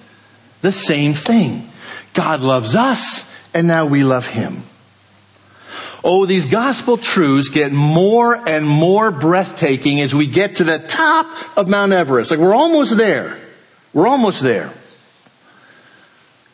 The 0.61 0.71
same 0.71 1.13
thing. 1.13 1.69
God 2.13 2.41
loves 2.41 2.75
us 2.75 3.29
and 3.53 3.67
now 3.67 3.85
we 3.85 4.03
love 4.03 4.27
him. 4.27 4.63
Oh, 6.03 6.25
these 6.25 6.45
gospel 6.45 6.97
truths 6.97 7.49
get 7.49 7.71
more 7.71 8.35
and 8.47 8.65
more 8.67 9.11
breathtaking 9.11 9.99
as 10.01 10.13
we 10.13 10.27
get 10.27 10.55
to 10.55 10.63
the 10.63 10.79
top 10.79 11.57
of 11.57 11.67
Mount 11.67 11.91
Everest. 11.91 12.31
Like 12.31 12.39
we're 12.39 12.55
almost 12.55 12.95
there. 12.95 13.39
We're 13.93 14.07
almost 14.07 14.41
there. 14.41 14.73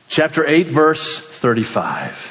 Chapter 0.08 0.46
8 0.46 0.70
verse 0.70 1.20
35. 1.20 2.30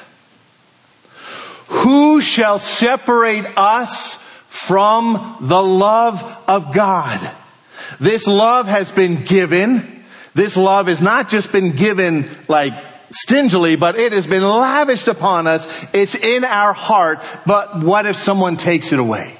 Who 1.68 2.20
shall 2.20 2.58
separate 2.58 3.46
us 3.56 4.16
from 4.48 5.36
the 5.40 5.62
love 5.62 6.22
of 6.46 6.74
God? 6.74 7.20
This 7.98 8.26
love 8.26 8.66
has 8.66 8.90
been 8.90 9.24
given. 9.24 10.04
This 10.34 10.56
love 10.56 10.86
has 10.86 11.00
not 11.00 11.28
just 11.28 11.52
been 11.52 11.72
given 11.72 12.28
like 12.48 12.72
stingily, 13.12 13.76
but 13.76 13.98
it 13.98 14.12
has 14.12 14.26
been 14.26 14.42
lavished 14.42 15.08
upon 15.08 15.46
us. 15.46 15.68
It's 15.92 16.14
in 16.14 16.44
our 16.44 16.72
heart. 16.72 17.22
But 17.46 17.78
what 17.78 18.06
if 18.06 18.16
someone 18.16 18.56
takes 18.56 18.92
it 18.92 18.98
away? 18.98 19.36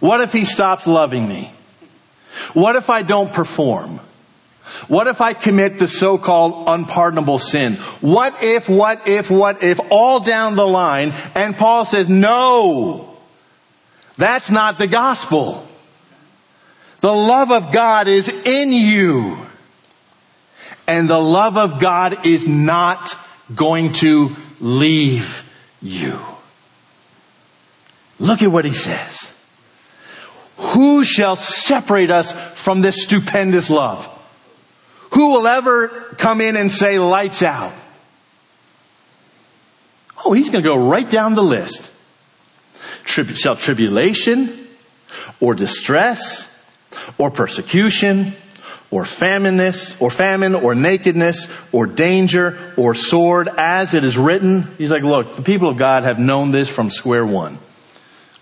What 0.00 0.20
if 0.20 0.32
he 0.32 0.44
stops 0.44 0.86
loving 0.86 1.28
me? 1.28 1.52
What 2.54 2.76
if 2.76 2.90
I 2.90 3.02
don't 3.02 3.32
perform? 3.32 4.00
What 4.88 5.06
if 5.06 5.20
I 5.20 5.32
commit 5.32 5.78
the 5.78 5.86
so-called 5.86 6.64
unpardonable 6.66 7.38
sin? 7.38 7.74
What 8.00 8.42
if, 8.42 8.68
what 8.68 9.06
if, 9.06 9.30
what 9.30 9.62
if, 9.62 9.78
all 9.90 10.20
down 10.20 10.56
the 10.56 10.66
line, 10.66 11.12
and 11.34 11.56
Paul 11.56 11.84
says, 11.84 12.08
no, 12.08 13.16
that's 14.16 14.50
not 14.50 14.78
the 14.78 14.86
gospel. 14.86 15.66
The 17.00 17.12
love 17.12 17.50
of 17.50 17.70
God 17.70 18.08
is 18.08 18.28
in 18.28 18.72
you. 18.72 19.36
And 20.86 21.08
the 21.08 21.20
love 21.20 21.56
of 21.56 21.80
God 21.80 22.26
is 22.26 22.46
not 22.46 23.16
going 23.54 23.92
to 23.94 24.34
leave 24.60 25.42
you. 25.80 26.18
Look 28.18 28.42
at 28.42 28.50
what 28.50 28.64
he 28.64 28.72
says. 28.72 29.32
Who 30.56 31.02
shall 31.04 31.36
separate 31.36 32.10
us 32.10 32.32
from 32.54 32.82
this 32.82 33.02
stupendous 33.02 33.68
love? 33.68 34.06
Who 35.12 35.32
will 35.32 35.46
ever 35.46 35.88
come 36.18 36.40
in 36.40 36.56
and 36.56 36.70
say 36.70 36.98
lights 36.98 37.42
out? 37.42 37.72
Oh, 40.24 40.32
he's 40.32 40.50
going 40.50 40.62
to 40.62 40.68
go 40.68 40.76
right 40.76 41.08
down 41.08 41.34
the 41.34 41.42
list. 41.42 41.90
Trib- 43.04 43.36
shall 43.36 43.56
tribulation 43.56 44.68
or 45.40 45.54
distress 45.54 46.48
or 47.18 47.30
persecution 47.30 48.34
or 48.92 49.04
famine,ness, 49.04 50.00
or 50.00 50.10
famine, 50.10 50.54
or 50.54 50.76
nakedness, 50.76 51.48
or 51.72 51.86
danger, 51.86 52.56
or 52.76 52.94
sword, 52.94 53.48
as 53.48 53.94
it 53.94 54.04
is 54.04 54.16
written. 54.16 54.68
He's 54.78 54.90
like, 54.90 55.02
look, 55.02 55.34
the 55.34 55.42
people 55.42 55.68
of 55.68 55.78
God 55.78 56.04
have 56.04 56.20
known 56.20 56.52
this 56.52 56.68
from 56.68 56.90
square 56.90 57.26
one. 57.26 57.58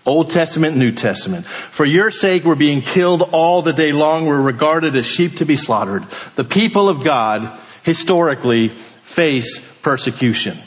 Old 0.05 0.29
Testament, 0.29 0.75
New 0.75 0.91
Testament. 0.91 1.45
For 1.45 1.85
your 1.85 2.11
sake, 2.11 2.43
we're 2.43 2.55
being 2.55 2.81
killed 2.81 3.21
all 3.31 3.61
the 3.61 3.71
day 3.71 3.91
long. 3.91 4.25
We're 4.25 4.41
regarded 4.41 4.95
as 4.95 5.05
sheep 5.05 5.37
to 5.37 5.45
be 5.45 5.55
slaughtered. 5.55 6.05
The 6.35 6.43
people 6.43 6.89
of 6.89 7.03
God, 7.03 7.49
historically, 7.83 8.67
face 8.67 9.59
persecution. 9.81 10.57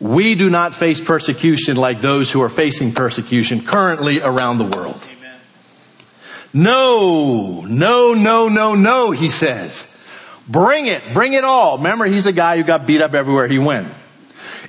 We 0.00 0.36
do 0.36 0.48
not 0.48 0.74
face 0.74 1.00
persecution 1.00 1.76
like 1.76 2.00
those 2.00 2.30
who 2.30 2.42
are 2.42 2.48
facing 2.48 2.94
persecution 2.94 3.64
currently 3.64 4.20
around 4.20 4.58
the 4.58 4.76
world. 4.76 5.06
No, 6.54 7.62
no, 7.62 8.14
no, 8.14 8.48
no, 8.48 8.74
no, 8.76 9.10
he 9.10 9.28
says. 9.28 9.84
Bring 10.48 10.86
it, 10.86 11.02
bring 11.12 11.32
it 11.32 11.42
all. 11.42 11.78
Remember, 11.78 12.04
he's 12.04 12.24
the 12.24 12.32
guy 12.32 12.56
who 12.56 12.62
got 12.62 12.86
beat 12.86 13.00
up 13.00 13.14
everywhere 13.14 13.48
he 13.48 13.58
went. 13.58 13.88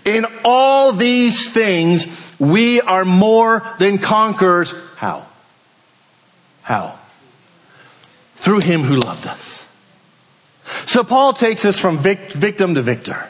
In 0.04 0.26
all 0.44 0.94
these 0.94 1.50
things, 1.52 2.06
we 2.40 2.82
are 2.82 3.06
more 3.06 3.64
than 3.78 4.00
conquerors. 4.00 4.74
How? 4.96 5.26
How? 6.64 6.98
Through 8.38 8.60
him 8.62 8.82
who 8.82 8.96
loved 8.96 9.28
us. 9.28 9.66
So 10.88 11.04
Paul 11.04 11.34
takes 11.34 11.66
us 11.66 11.78
from 11.78 12.00
vic- 12.00 12.34
victim 12.34 12.76
to 12.76 12.82
victor. 12.82 13.24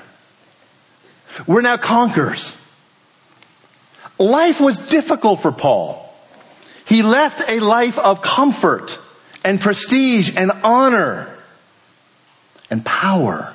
We're 1.45 1.61
now 1.61 1.77
conquerors. 1.77 2.55
Life 4.17 4.61
was 4.61 4.79
difficult 4.79 5.41
for 5.41 5.51
Paul. 5.51 6.04
He 6.85 7.01
left 7.01 7.41
a 7.47 7.59
life 7.59 7.97
of 7.97 8.21
comfort 8.21 8.99
and 9.43 9.59
prestige 9.59 10.31
and 10.35 10.51
honor 10.63 11.27
and 12.69 12.85
power 12.85 13.53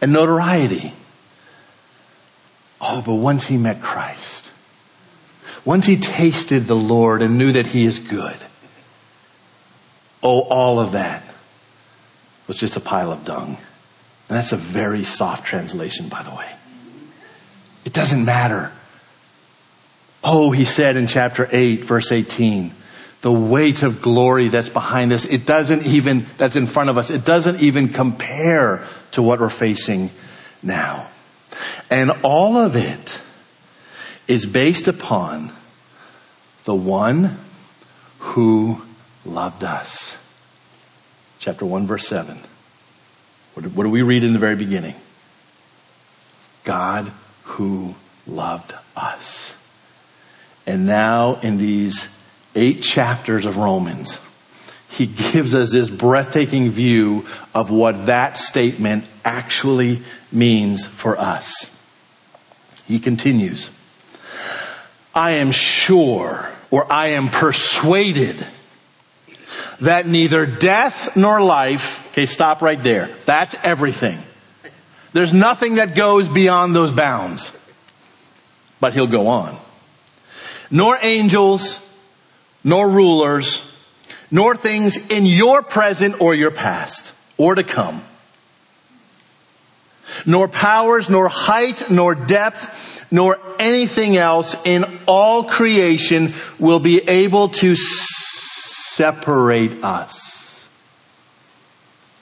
and 0.00 0.12
notoriety. 0.12 0.92
Oh, 2.80 3.02
but 3.04 3.14
once 3.14 3.46
he 3.46 3.56
met 3.56 3.82
Christ, 3.82 4.50
once 5.64 5.86
he 5.86 5.96
tasted 5.96 6.64
the 6.64 6.76
Lord 6.76 7.22
and 7.22 7.38
knew 7.38 7.52
that 7.52 7.66
he 7.66 7.84
is 7.84 7.98
good, 7.98 8.36
oh, 10.22 10.40
all 10.40 10.78
of 10.78 10.92
that 10.92 11.24
was 12.46 12.58
just 12.58 12.76
a 12.76 12.80
pile 12.80 13.10
of 13.10 13.24
dung. 13.24 13.56
And 14.28 14.36
that's 14.36 14.52
a 14.52 14.56
very 14.56 15.04
soft 15.04 15.46
translation, 15.46 16.08
by 16.08 16.22
the 16.22 16.30
way. 16.30 16.48
It 17.84 17.92
doesn't 17.92 18.24
matter 18.24 18.72
Oh, 20.22 20.50
he 20.50 20.64
said 20.64 20.96
in 20.96 21.06
chapter 21.06 21.48
8, 21.50 21.84
verse 21.84 22.10
18, 22.10 22.72
the 23.20 23.32
weight 23.32 23.82
of 23.82 24.02
glory 24.02 24.48
that's 24.48 24.68
behind 24.68 25.12
us, 25.12 25.24
it 25.24 25.46
doesn't 25.46 25.86
even, 25.86 26.26
that's 26.36 26.56
in 26.56 26.66
front 26.66 26.90
of 26.90 26.98
us, 26.98 27.10
it 27.10 27.24
doesn't 27.24 27.60
even 27.60 27.88
compare 27.88 28.84
to 29.12 29.22
what 29.22 29.40
we're 29.40 29.48
facing 29.48 30.10
now. 30.62 31.06
And 31.90 32.10
all 32.22 32.56
of 32.56 32.76
it 32.76 33.20
is 34.28 34.46
based 34.46 34.88
upon 34.88 35.52
the 36.64 36.74
one 36.74 37.38
who 38.18 38.82
loved 39.24 39.62
us. 39.62 40.18
Chapter 41.38 41.64
1 41.64 41.86
verse 41.86 42.06
7. 42.06 42.36
What 43.54 43.84
do 43.84 43.88
we 43.88 44.02
read 44.02 44.22
in 44.24 44.32
the 44.32 44.38
very 44.38 44.56
beginning? 44.56 44.96
God 46.64 47.10
who 47.44 47.94
loved 48.26 48.74
us. 48.94 49.56
And 50.66 50.86
now 50.86 51.38
in 51.42 51.58
these 51.58 52.08
eight 52.54 52.82
chapters 52.82 53.46
of 53.46 53.56
Romans, 53.56 54.18
he 54.88 55.06
gives 55.06 55.54
us 55.54 55.72
this 55.72 55.90
breathtaking 55.90 56.70
view 56.70 57.26
of 57.54 57.70
what 57.70 58.06
that 58.06 58.36
statement 58.36 59.04
actually 59.24 60.02
means 60.32 60.86
for 60.86 61.18
us. 61.18 61.70
He 62.86 62.98
continues, 62.98 63.70
I 65.14 65.32
am 65.32 65.50
sure 65.52 66.48
or 66.70 66.90
I 66.90 67.08
am 67.08 67.28
persuaded 67.28 68.44
that 69.80 70.06
neither 70.06 70.46
death 70.46 71.16
nor 71.16 71.40
life, 71.40 72.06
okay, 72.12 72.26
stop 72.26 72.62
right 72.62 72.82
there. 72.82 73.10
That's 73.26 73.54
everything. 73.62 74.18
There's 75.12 75.32
nothing 75.32 75.76
that 75.76 75.94
goes 75.94 76.28
beyond 76.28 76.74
those 76.74 76.90
bounds. 76.90 77.52
But 78.80 78.92
he'll 78.94 79.06
go 79.06 79.28
on. 79.28 79.58
Nor 80.70 80.98
angels, 81.00 81.80
nor 82.64 82.88
rulers, 82.88 83.62
nor 84.30 84.56
things 84.56 84.96
in 85.10 85.26
your 85.26 85.62
present 85.62 86.20
or 86.20 86.34
your 86.34 86.50
past, 86.50 87.14
or 87.36 87.54
to 87.54 87.62
come. 87.64 88.02
Nor 90.24 90.48
powers, 90.48 91.08
nor 91.10 91.28
height, 91.28 91.90
nor 91.90 92.14
depth, 92.14 93.04
nor 93.10 93.38
anything 93.58 94.16
else 94.16 94.56
in 94.64 94.84
all 95.06 95.44
creation 95.44 96.34
will 96.58 96.80
be 96.80 96.98
able 97.08 97.48
to 97.48 97.76
separate 98.96 99.84
us 99.84 100.68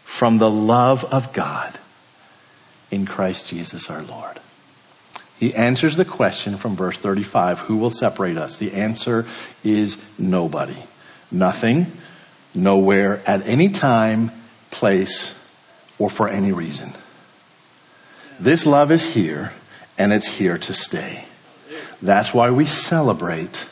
from 0.03 0.39
the 0.39 0.51
love 0.51 1.05
of 1.05 1.33
God 1.33 1.79
in 2.91 3.07
Christ 3.07 3.49
Jesus 3.49 3.91
our 3.91 4.03
Lord. 4.03 4.39
He 5.39 5.55
answers 5.55 5.97
the 5.97 6.05
question 6.05 6.57
from 6.57 6.77
verse 6.77 6.99
35 6.99 7.61
Who 7.61 7.77
will 7.77 7.91
separate 7.91 8.39
us? 8.39 8.59
The 8.59 8.73
answer 8.73 9.27
is 9.63 9.97
nobody. 10.19 10.83
Nothing, 11.31 11.91
nowhere, 12.55 13.23
at 13.27 13.47
any 13.47 13.69
time, 13.69 14.31
place, 14.71 15.35
or 15.99 16.09
for 16.09 16.29
any 16.29 16.53
reason. 16.53 16.93
This 18.39 18.67
love 18.67 18.91
is 18.93 19.05
here, 19.05 19.53
and 19.99 20.13
it's 20.13 20.27
here 20.27 20.59
to 20.59 20.75
stay. 20.75 21.25
That's 22.03 22.35
why 22.35 22.51
we 22.51 22.67
celebrate 22.67 23.67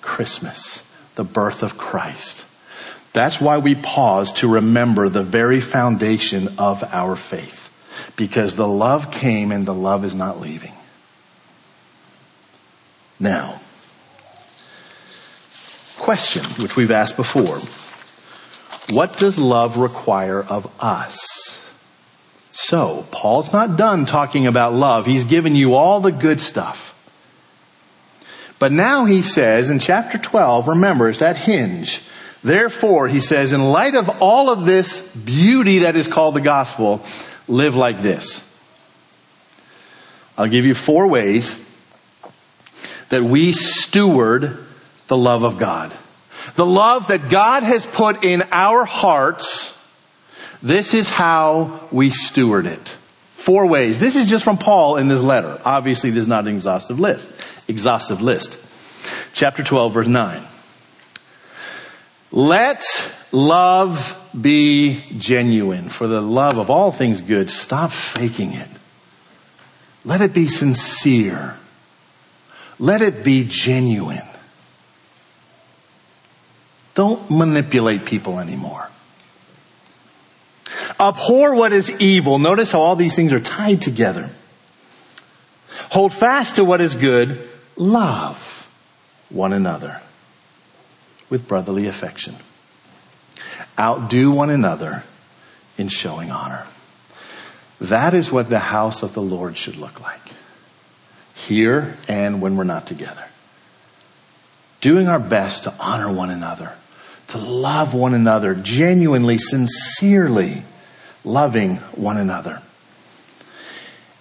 Christmas, 0.00 0.82
the 1.14 1.24
birth 1.24 1.62
of 1.62 1.78
Christ. 1.78 2.44
That's 3.12 3.40
why 3.40 3.58
we 3.58 3.74
pause 3.74 4.32
to 4.34 4.48
remember 4.48 5.08
the 5.08 5.22
very 5.22 5.60
foundation 5.60 6.58
of 6.58 6.82
our 6.82 7.14
faith. 7.14 7.63
Because 8.16 8.56
the 8.56 8.68
love 8.68 9.10
came 9.10 9.52
and 9.52 9.66
the 9.66 9.74
love 9.74 10.04
is 10.04 10.14
not 10.14 10.40
leaving. 10.40 10.72
Now, 13.20 13.60
question, 15.98 16.44
which 16.62 16.76
we've 16.76 16.90
asked 16.90 17.16
before. 17.16 17.58
What 18.90 19.16
does 19.16 19.38
love 19.38 19.76
require 19.76 20.42
of 20.42 20.70
us? 20.80 21.60
So, 22.52 23.06
Paul's 23.10 23.52
not 23.52 23.76
done 23.76 24.06
talking 24.06 24.46
about 24.46 24.74
love. 24.74 25.06
He's 25.06 25.24
given 25.24 25.56
you 25.56 25.74
all 25.74 26.00
the 26.00 26.12
good 26.12 26.40
stuff. 26.40 26.92
But 28.58 28.70
now 28.70 29.04
he 29.06 29.22
says 29.22 29.70
in 29.70 29.78
chapter 29.78 30.18
12, 30.18 30.68
remember, 30.68 31.08
it's 31.08 31.18
that 31.18 31.36
hinge. 31.36 32.00
Therefore, 32.42 33.08
he 33.08 33.20
says, 33.20 33.52
in 33.52 33.64
light 33.64 33.94
of 33.94 34.08
all 34.20 34.50
of 34.50 34.66
this 34.66 35.00
beauty 35.08 35.80
that 35.80 35.96
is 35.96 36.06
called 36.06 36.34
the 36.34 36.40
gospel, 36.40 37.02
live 37.48 37.76
like 37.76 38.02
this. 38.02 38.42
I'll 40.36 40.48
give 40.48 40.64
you 40.64 40.74
four 40.74 41.06
ways 41.06 41.58
that 43.10 43.22
we 43.22 43.52
steward 43.52 44.58
the 45.06 45.16
love 45.16 45.42
of 45.42 45.58
God. 45.58 45.92
The 46.56 46.66
love 46.66 47.08
that 47.08 47.28
God 47.28 47.62
has 47.62 47.86
put 47.86 48.24
in 48.24 48.42
our 48.50 48.84
hearts, 48.84 49.76
this 50.62 50.94
is 50.94 51.08
how 51.08 51.80
we 51.92 52.10
steward 52.10 52.66
it. 52.66 52.96
Four 53.34 53.66
ways. 53.66 54.00
This 54.00 54.16
is 54.16 54.28
just 54.28 54.44
from 54.44 54.56
Paul 54.56 54.96
in 54.96 55.08
this 55.08 55.20
letter. 55.20 55.60
Obviously, 55.64 56.10
this 56.10 56.22
is 56.22 56.28
not 56.28 56.46
an 56.46 56.54
exhaustive 56.54 56.98
list. 56.98 57.30
Exhaustive 57.68 58.22
list. 58.22 58.58
Chapter 59.34 59.62
12, 59.62 59.92
verse 59.92 60.08
9. 60.08 60.44
Let 62.32 62.84
love 63.32 64.20
be 64.38 65.02
genuine. 65.18 65.88
For 65.88 66.06
the 66.06 66.20
love 66.20 66.58
of 66.58 66.70
all 66.70 66.92
things 66.92 67.20
good, 67.20 67.50
stop 67.50 67.92
faking 67.92 68.52
it. 68.52 68.68
Let 70.04 70.20
it 70.20 70.32
be 70.32 70.48
sincere. 70.48 71.56
Let 72.78 73.02
it 73.02 73.24
be 73.24 73.44
genuine. 73.44 74.22
Don't 76.94 77.30
manipulate 77.30 78.04
people 78.04 78.38
anymore. 78.38 78.88
Abhor 80.98 81.54
what 81.54 81.72
is 81.72 81.90
evil. 82.00 82.38
Notice 82.38 82.72
how 82.72 82.80
all 82.80 82.96
these 82.96 83.16
things 83.16 83.32
are 83.32 83.40
tied 83.40 83.82
together. 83.82 84.30
Hold 85.90 86.12
fast 86.12 86.56
to 86.56 86.64
what 86.64 86.80
is 86.80 86.94
good. 86.94 87.48
Love 87.76 88.68
one 89.28 89.52
another 89.52 90.00
with 91.30 91.48
brotherly 91.48 91.86
affection. 91.86 92.34
Outdo 93.78 94.30
one 94.30 94.50
another 94.50 95.02
in 95.76 95.88
showing 95.88 96.30
honor. 96.30 96.66
That 97.80 98.14
is 98.14 98.30
what 98.30 98.48
the 98.48 98.58
house 98.58 99.02
of 99.02 99.14
the 99.14 99.22
Lord 99.22 99.56
should 99.56 99.76
look 99.76 100.00
like. 100.00 100.20
Here 101.34 101.96
and 102.08 102.40
when 102.40 102.56
we're 102.56 102.64
not 102.64 102.86
together. 102.86 103.24
Doing 104.80 105.08
our 105.08 105.18
best 105.18 105.64
to 105.64 105.74
honor 105.80 106.12
one 106.12 106.30
another, 106.30 106.72
to 107.28 107.38
love 107.38 107.94
one 107.94 108.14
another, 108.14 108.54
genuinely, 108.54 109.38
sincerely 109.38 110.62
loving 111.24 111.76
one 111.96 112.16
another. 112.16 112.62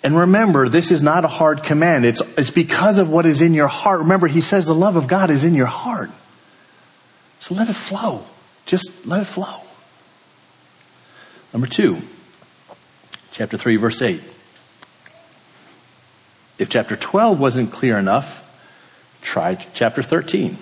And 0.03 0.17
remember, 0.17 0.67
this 0.67 0.91
is 0.91 1.01
not 1.01 1.23
a 1.23 1.29
hard 1.29 1.63
command. 1.63 2.05
It's, 2.05 2.21
it's 2.37 2.51
because 2.51 2.97
of 2.97 3.09
what 3.09 3.25
is 3.25 3.39
in 3.39 3.53
your 3.53 3.67
heart. 3.67 3.99
Remember, 3.99 4.27
he 4.27 4.41
says 4.41 4.65
the 4.65 4.75
love 4.75 4.97
of 4.97 5.07
God 5.07 5.29
is 5.29 5.43
in 5.45 5.53
your 5.53 5.67
heart. 5.67 6.09
So 7.43 7.55
let 7.55 7.67
it 7.67 7.73
flow. 7.73 8.23
Just 8.65 9.05
let 9.05 9.19
it 9.19 9.25
flow. 9.25 9.59
Number 11.51 11.67
two, 11.67 12.01
chapter 13.33 13.57
3, 13.57 13.75
verse 13.75 14.01
8. 14.01 14.23
If 16.57 16.69
chapter 16.69 16.95
12 16.95 17.41
wasn't 17.41 17.73
clear 17.73 17.97
enough, 17.97 18.49
try 19.21 19.55
chapter 19.73 20.01
13. 20.01 20.57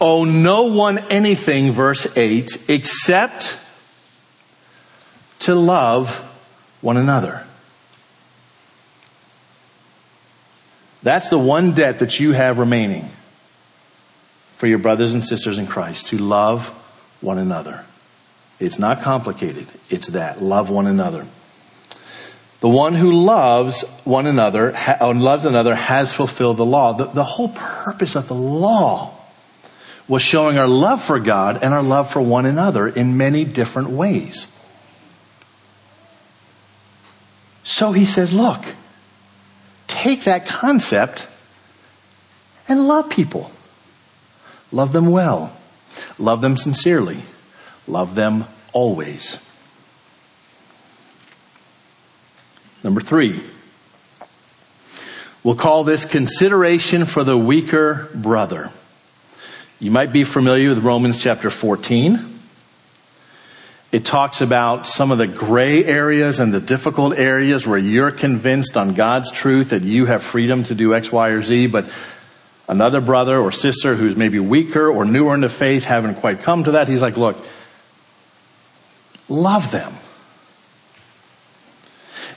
Oh, 0.00 0.24
no 0.24 0.64
one 0.64 0.98
anything, 1.08 1.70
verse 1.70 2.08
8, 2.16 2.68
except 2.68 3.56
to 5.38 5.54
love 5.54 6.16
one 6.80 6.96
another. 6.96 7.44
That's 11.04 11.30
the 11.30 11.38
one 11.38 11.74
debt 11.74 12.00
that 12.00 12.18
you 12.18 12.32
have 12.32 12.58
remaining 12.58 13.08
for 14.56 14.66
your 14.66 14.78
brothers 14.78 15.14
and 15.14 15.24
sisters 15.24 15.58
in 15.58 15.66
Christ 15.66 16.08
to 16.08 16.18
love 16.18 16.68
one 17.20 17.38
another. 17.38 17.84
It's 18.58 18.78
not 18.78 19.02
complicated. 19.02 19.68
It's 19.90 20.08
that. 20.08 20.42
Love 20.42 20.70
one 20.70 20.86
another. 20.86 21.26
The 22.60 22.68
one 22.68 22.94
who 22.94 23.12
loves 23.12 23.82
one 24.04 24.26
another, 24.26 24.74
uh, 24.74 25.12
loves 25.14 25.44
another, 25.44 25.74
has 25.74 26.12
fulfilled 26.12 26.56
the 26.56 26.64
law. 26.64 26.94
The, 26.94 27.04
the 27.04 27.24
whole 27.24 27.50
purpose 27.50 28.16
of 28.16 28.28
the 28.28 28.34
law 28.34 29.12
was 30.08 30.22
showing 30.22 30.56
our 30.56 30.68
love 30.68 31.02
for 31.02 31.20
God 31.20 31.62
and 31.62 31.74
our 31.74 31.82
love 31.82 32.10
for 32.10 32.22
one 32.22 32.46
another 32.46 32.88
in 32.88 33.18
many 33.18 33.44
different 33.44 33.90
ways. 33.90 34.48
So 37.62 37.92
he 37.92 38.06
says, 38.06 38.32
look, 38.32 38.64
take 39.86 40.24
that 40.24 40.46
concept 40.46 41.26
and 42.68 42.88
love 42.88 43.10
people. 43.10 43.50
Love 44.76 44.92
them 44.92 45.10
well. 45.10 45.56
Love 46.18 46.42
them 46.42 46.58
sincerely. 46.58 47.22
Love 47.88 48.14
them 48.14 48.44
always. 48.74 49.38
Number 52.84 53.00
three, 53.00 53.40
We'll 55.42 55.54
call 55.54 55.84
this 55.84 56.04
consideration 56.04 57.04
for 57.04 57.22
the 57.22 57.38
weaker 57.38 58.08
brother. 58.12 58.72
You 59.78 59.92
might 59.92 60.12
be 60.12 60.24
familiar 60.24 60.70
with 60.70 60.84
Romans 60.84 61.18
chapter 61.18 61.50
14. 61.50 62.40
It 63.92 64.04
talks 64.04 64.40
about 64.40 64.88
some 64.88 65.12
of 65.12 65.18
the 65.18 65.28
gray 65.28 65.84
areas 65.84 66.40
and 66.40 66.52
the 66.52 66.60
difficult 66.60 67.16
areas 67.16 67.64
where 67.64 67.78
you're 67.78 68.10
convinced 68.10 68.76
on 68.76 68.94
God's 68.94 69.30
truth 69.30 69.70
that 69.70 69.82
you 69.82 70.06
have 70.06 70.24
freedom 70.24 70.64
to 70.64 70.74
do 70.74 70.96
X, 70.96 71.12
Y, 71.12 71.28
or 71.28 71.42
Z, 71.42 71.68
but 71.68 71.84
another 72.68 73.00
brother 73.00 73.38
or 73.38 73.52
sister 73.52 73.94
who's 73.94 74.16
maybe 74.16 74.38
weaker 74.38 74.90
or 74.90 75.04
newer 75.04 75.34
in 75.34 75.40
the 75.40 75.48
faith 75.48 75.84
haven't 75.84 76.16
quite 76.16 76.42
come 76.42 76.64
to 76.64 76.72
that. 76.72 76.88
He's 76.88 77.02
like, 77.02 77.16
look, 77.16 77.36
love 79.28 79.70
them. 79.70 79.92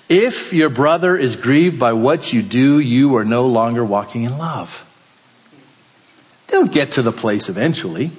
If 0.07 0.53
your 0.53 0.69
brother 0.69 1.15
is 1.15 1.35
grieved 1.35 1.77
by 1.77 1.93
what 1.93 2.33
you 2.33 2.41
do, 2.41 2.79
you 2.79 3.15
are 3.17 3.25
no 3.25 3.45
longer 3.45 3.85
walking 3.85 4.23
in 4.23 4.37
love. 4.37 4.85
They'll 6.47 6.65
get 6.65 6.93
to 6.93 7.03
the 7.03 7.11
place 7.11 7.47
eventually. 7.47 8.11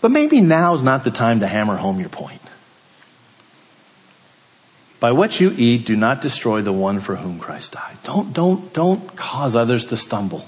But 0.00 0.10
maybe 0.10 0.40
now 0.40 0.74
is 0.74 0.82
not 0.82 1.04
the 1.04 1.10
time 1.10 1.40
to 1.40 1.46
hammer 1.46 1.76
home 1.76 2.00
your 2.00 2.08
point. 2.08 2.40
By 4.98 5.12
what 5.12 5.38
you 5.40 5.52
eat, 5.56 5.84
do 5.84 5.94
not 5.94 6.22
destroy 6.22 6.62
the 6.62 6.72
one 6.72 7.00
for 7.00 7.16
whom 7.16 7.38
Christ 7.38 7.72
died. 7.72 7.98
Don't, 8.04 8.32
don't, 8.32 8.72
don't 8.72 9.14
cause 9.14 9.54
others 9.54 9.86
to 9.86 9.96
stumble. 9.96 10.46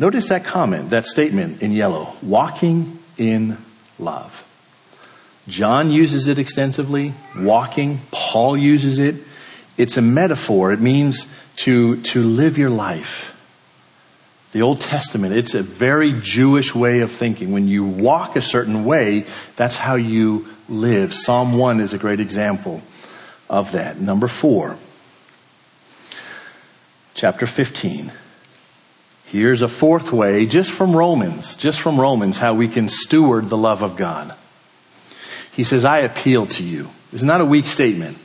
Notice 0.00 0.30
that 0.30 0.44
comment, 0.44 0.90
that 0.90 1.04
statement 1.04 1.60
in 1.60 1.72
yellow. 1.72 2.14
Walking 2.22 2.98
in 3.18 3.58
love. 3.98 4.46
John 5.46 5.90
uses 5.90 6.26
it 6.26 6.38
extensively. 6.38 7.12
Walking. 7.36 8.00
Paul 8.10 8.56
uses 8.56 8.98
it. 8.98 9.16
It's 9.76 9.98
a 9.98 10.02
metaphor. 10.02 10.72
It 10.72 10.80
means 10.80 11.26
to, 11.56 12.00
to 12.00 12.22
live 12.22 12.56
your 12.56 12.70
life. 12.70 13.36
The 14.52 14.62
Old 14.62 14.80
Testament, 14.80 15.34
it's 15.34 15.54
a 15.54 15.62
very 15.62 16.18
Jewish 16.22 16.74
way 16.74 17.00
of 17.00 17.12
thinking. 17.12 17.52
When 17.52 17.68
you 17.68 17.84
walk 17.84 18.36
a 18.36 18.40
certain 18.40 18.86
way, 18.86 19.26
that's 19.56 19.76
how 19.76 19.96
you 19.96 20.48
live. 20.66 21.12
Psalm 21.12 21.58
1 21.58 21.78
is 21.78 21.92
a 21.92 21.98
great 21.98 22.20
example 22.20 22.80
of 23.50 23.72
that. 23.72 24.00
Number 24.00 24.28
4. 24.28 24.78
Chapter 27.12 27.46
15. 27.46 28.10
Here's 29.30 29.62
a 29.62 29.68
fourth 29.68 30.10
way, 30.10 30.44
just 30.46 30.72
from 30.72 30.94
Romans, 30.94 31.54
just 31.54 31.80
from 31.80 32.00
Romans, 32.00 32.36
how 32.36 32.54
we 32.54 32.66
can 32.66 32.88
steward 32.88 33.48
the 33.48 33.56
love 33.56 33.84
of 33.84 33.96
God. 33.96 34.34
He 35.52 35.62
says, 35.62 35.84
I 35.84 35.98
appeal 35.98 36.46
to 36.46 36.64
you. 36.64 36.88
It's 37.12 37.22
not 37.22 37.40
a 37.40 37.44
weak 37.44 37.66
statement. 37.66 38.18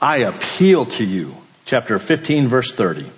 I 0.00 0.18
appeal 0.18 0.86
to 0.86 1.04
you. 1.04 1.34
Chapter 1.64 1.98
15 1.98 2.46
verse 2.46 2.72
30. 2.72 3.10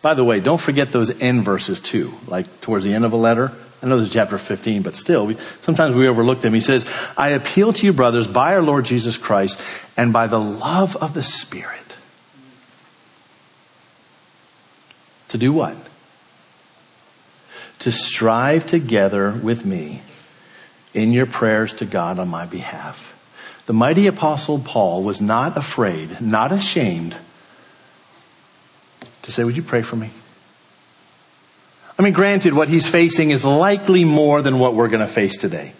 By 0.00 0.14
the 0.14 0.22
way, 0.22 0.38
don't 0.38 0.60
forget 0.60 0.92
those 0.92 1.10
end 1.20 1.44
verses 1.44 1.80
too, 1.80 2.14
like 2.28 2.60
towards 2.60 2.84
the 2.84 2.94
end 2.94 3.04
of 3.04 3.12
a 3.12 3.16
letter. 3.16 3.50
I 3.82 3.88
know 3.88 3.98
this 3.98 4.06
is 4.06 4.14
chapter 4.14 4.38
15, 4.38 4.82
but 4.82 4.94
still, 4.94 5.26
we, 5.26 5.36
sometimes 5.62 5.96
we 5.96 6.06
overlook 6.06 6.40
them. 6.40 6.54
He 6.54 6.60
says, 6.60 6.86
I 7.16 7.30
appeal 7.30 7.72
to 7.72 7.84
you, 7.84 7.92
brothers, 7.92 8.28
by 8.28 8.54
our 8.54 8.62
Lord 8.62 8.84
Jesus 8.84 9.18
Christ 9.18 9.60
and 9.96 10.12
by 10.12 10.28
the 10.28 10.38
love 10.38 10.94
of 10.94 11.14
the 11.14 11.24
Spirit. 11.24 11.80
To 15.30 15.38
do 15.38 15.52
what? 15.52 15.76
To 17.82 17.90
strive 17.90 18.66
together 18.66 19.32
with 19.32 19.64
me 19.64 20.02
in 20.94 21.10
your 21.10 21.26
prayers 21.26 21.72
to 21.74 21.84
God 21.84 22.20
on 22.20 22.28
my 22.28 22.46
behalf. 22.46 23.08
The 23.66 23.72
mighty 23.72 24.06
apostle 24.06 24.60
Paul 24.60 25.02
was 25.02 25.20
not 25.20 25.56
afraid, 25.56 26.20
not 26.20 26.52
ashamed 26.52 27.16
to 29.22 29.32
say, 29.32 29.42
would 29.42 29.56
you 29.56 29.64
pray 29.64 29.82
for 29.82 29.96
me? 29.96 30.10
I 31.98 32.02
mean, 32.02 32.12
granted, 32.12 32.54
what 32.54 32.68
he's 32.68 32.88
facing 32.88 33.30
is 33.30 33.44
likely 33.44 34.04
more 34.04 34.42
than 34.42 34.60
what 34.60 34.74
we're 34.74 34.88
going 34.88 35.00
to 35.00 35.06
face 35.06 35.36
today. 35.36 35.72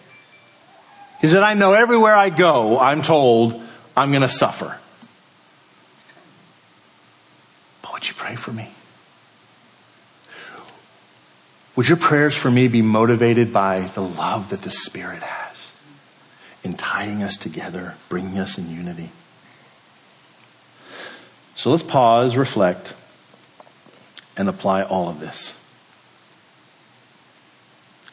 He 1.21 1.29
said, 1.29 1.45
I 1.45 1.55
know 1.55 1.73
everywhere 1.73 2.15
I 2.15 2.31
go, 2.31 2.81
I'm 2.81 3.03
told 3.03 3.63
I'm 3.97 4.11
going 4.11 4.23
to 4.23 4.29
suffer. 4.29 4.77
But 7.81 7.93
would 7.93 8.09
you 8.09 8.15
pray 8.15 8.35
for 8.35 8.53
me? 8.53 8.69
Would 11.75 11.89
your 11.89 11.97
prayers 11.97 12.37
for 12.37 12.51
me 12.51 12.69
be 12.69 12.83
motivated 12.83 13.53
by 13.53 13.81
the 13.81 14.03
love 14.03 14.51
that 14.51 14.63
the 14.63 14.71
Spirit 14.71 15.23
has 15.23 15.73
in 16.63 16.75
tying 16.75 17.23
us 17.23 17.37
together, 17.37 17.95
bringing 18.09 18.39
us 18.39 18.59
in 18.59 18.71
unity? 18.71 19.11
So 21.55 21.71
let's 21.71 21.83
pause, 21.83 22.37
reflect, 22.37 22.93
and 24.37 24.49
apply 24.49 24.83
all 24.83 25.09
of 25.09 25.21
this. 25.21 25.55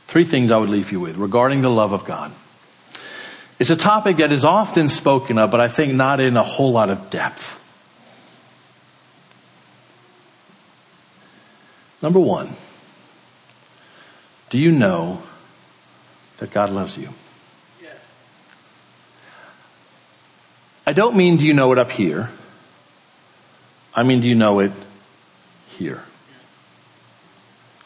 Three 0.07 0.23
things 0.23 0.51
I 0.51 0.57
would 0.57 0.69
leave 0.69 0.91
you 0.91 0.99
with 0.99 1.17
regarding 1.17 1.61
the 1.61 1.69
love 1.69 1.93
of 1.93 2.05
God. 2.05 2.31
It's 3.59 3.69
a 3.69 3.75
topic 3.75 4.17
that 4.17 4.31
is 4.31 4.45
often 4.45 4.87
spoken 4.87 5.37
of, 5.37 5.51
but 5.51 5.59
I 5.59 5.67
think 5.67 5.93
not 5.93 6.21
in 6.21 6.37
a 6.37 6.43
whole 6.43 6.71
lot 6.71 6.89
of 6.89 7.09
depth. 7.09 7.57
Number 12.01 12.19
one, 12.19 12.49
do 14.49 14.57
you 14.57 14.71
know 14.71 15.21
that 16.37 16.51
God 16.51 16.71
loves 16.71 16.97
you? 16.97 17.09
I 20.87 20.93
don't 20.93 21.15
mean 21.15 21.37
do 21.37 21.45
you 21.45 21.53
know 21.53 21.71
it 21.71 21.77
up 21.77 21.91
here. 21.91 22.31
I 23.93 24.03
mean 24.03 24.21
do 24.21 24.27
you 24.27 24.35
know 24.35 24.59
it 24.59 24.71
here? 25.67 26.03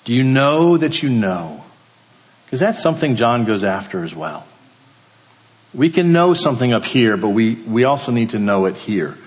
Do 0.05 0.13
you 0.13 0.23
know 0.23 0.77
that 0.77 1.03
you 1.03 1.09
know? 1.09 1.63
Because 2.45 2.59
that's 2.59 2.81
something 2.81 3.15
John 3.15 3.45
goes 3.45 3.63
after 3.63 4.03
as 4.03 4.15
well. 4.15 4.45
We 5.73 5.89
can 5.89 6.13
know 6.13 6.33
something 6.33 6.71
up 6.71 6.85
here, 6.85 7.17
but 7.17 7.29
we, 7.29 7.55
we 7.55 7.83
also 7.83 8.11
need 8.11 8.29
to 8.31 8.39
know 8.39 8.65
it 8.67 8.75
here. 8.75 9.17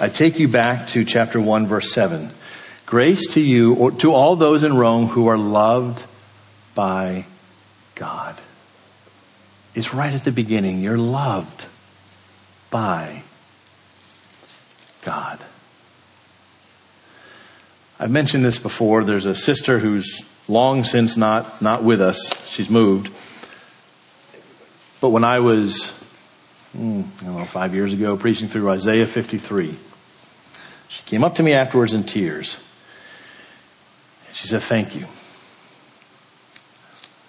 I 0.00 0.08
take 0.08 0.38
you 0.38 0.48
back 0.48 0.88
to 0.88 1.04
chapter 1.04 1.40
1 1.40 1.66
verse 1.66 1.92
7. 1.92 2.30
Grace 2.86 3.34
to 3.34 3.40
you, 3.40 3.74
or 3.74 3.90
to 3.92 4.12
all 4.12 4.34
those 4.34 4.62
in 4.62 4.76
Rome 4.76 5.06
who 5.06 5.28
are 5.28 5.38
loved 5.38 6.02
by 6.74 7.24
God. 7.94 8.40
It's 9.74 9.92
right 9.92 10.12
at 10.12 10.24
the 10.24 10.32
beginning. 10.32 10.80
You're 10.80 10.98
loved 10.98 11.66
by 12.70 13.22
God. 15.02 15.38
I've 17.98 18.10
mentioned 18.10 18.44
this 18.44 18.58
before. 18.58 19.04
There's 19.04 19.26
a 19.26 19.34
sister 19.34 19.78
who's 19.78 20.24
long 20.48 20.84
since 20.84 21.16
not, 21.16 21.62
not 21.62 21.82
with 21.82 22.00
us. 22.00 22.34
She's 22.48 22.68
moved. 22.68 23.10
But 25.00 25.10
when 25.10 25.24
I 25.24 25.40
was, 25.40 25.90
hmm, 26.72 27.02
I 27.20 27.24
don't 27.24 27.36
know, 27.36 27.44
five 27.44 27.74
years 27.74 27.92
ago, 27.92 28.16
preaching 28.16 28.48
through 28.48 28.70
Isaiah 28.70 29.06
53, 29.06 29.74
she 30.88 31.02
came 31.04 31.24
up 31.24 31.36
to 31.36 31.42
me 31.42 31.52
afterwards 31.52 31.94
in 31.94 32.04
tears. 32.04 32.56
She 34.32 34.48
said, 34.48 34.62
Thank 34.62 34.96
you. 34.96 35.06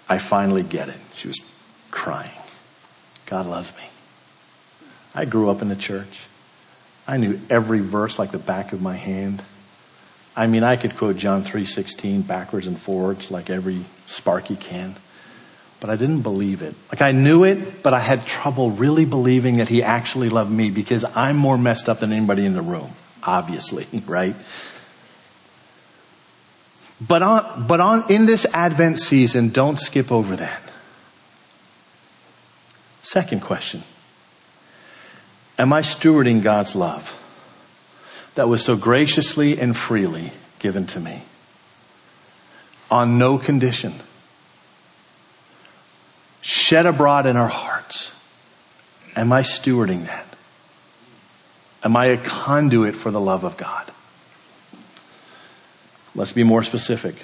I 0.08 0.18
finally 0.18 0.62
get 0.62 0.88
it. 0.88 0.98
She 1.14 1.28
was 1.28 1.38
crying. 1.90 2.30
God 3.26 3.46
loves 3.46 3.72
me. 3.76 3.84
I 5.14 5.24
grew 5.24 5.50
up 5.50 5.62
in 5.62 5.68
the 5.68 5.76
church. 5.76 6.20
I 7.06 7.16
knew 7.16 7.40
every 7.48 7.80
verse 7.80 8.18
like 8.18 8.32
the 8.32 8.38
back 8.38 8.72
of 8.72 8.82
my 8.82 8.96
hand. 8.96 9.42
I 10.36 10.46
mean, 10.46 10.62
I 10.62 10.76
could 10.76 10.96
quote 10.96 11.16
John 11.16 11.42
3:16 11.42 12.22
backwards 12.26 12.66
and 12.66 12.78
forwards 12.78 13.30
like 13.30 13.48
every 13.48 13.84
Sparky 14.06 14.56
can. 14.56 14.94
But 15.80 15.90
I 15.90 15.96
didn't 15.96 16.22
believe 16.22 16.62
it. 16.62 16.74
Like 16.90 17.02
I 17.02 17.12
knew 17.12 17.44
it, 17.44 17.82
but 17.82 17.94
I 17.94 18.00
had 18.00 18.26
trouble 18.26 18.70
really 18.70 19.04
believing 19.04 19.58
that 19.58 19.68
he 19.68 19.82
actually 19.82 20.28
loved 20.28 20.50
me 20.50 20.70
because 20.70 21.04
I'm 21.14 21.36
more 21.36 21.58
messed 21.58 21.88
up 21.88 22.00
than 22.00 22.12
anybody 22.12 22.44
in 22.44 22.52
the 22.52 22.62
room, 22.62 22.90
obviously, 23.22 23.86
right? 24.06 24.36
But 27.00 27.22
on, 27.22 27.66
but 27.66 27.80
on, 27.80 28.10
in 28.10 28.26
this 28.26 28.46
Advent 28.52 28.98
season, 28.98 29.50
don't 29.50 29.78
skip 29.78 30.10
over 30.10 30.36
that. 30.36 30.62
Second 33.02 33.42
question. 33.42 33.82
Am 35.58 35.72
I 35.72 35.82
stewarding 35.82 36.42
God's 36.42 36.74
love 36.74 37.12
that 38.34 38.48
was 38.48 38.64
so 38.64 38.76
graciously 38.76 39.60
and 39.60 39.76
freely 39.76 40.32
given 40.58 40.86
to 40.88 41.00
me? 41.00 41.22
On 42.90 43.18
no 43.18 43.38
condition. 43.38 43.94
Shed 46.40 46.86
abroad 46.86 47.26
in 47.26 47.36
our 47.36 47.48
hearts. 47.48 48.12
Am 49.16 49.32
I 49.32 49.42
stewarding 49.42 50.06
that? 50.06 50.26
Am 51.82 51.96
I 51.96 52.06
a 52.06 52.16
conduit 52.16 52.94
for 52.96 53.10
the 53.10 53.20
love 53.20 53.44
of 53.44 53.56
God? 53.56 53.90
Let's 56.16 56.32
be 56.32 56.44
more 56.44 56.62
specific. 56.62 57.14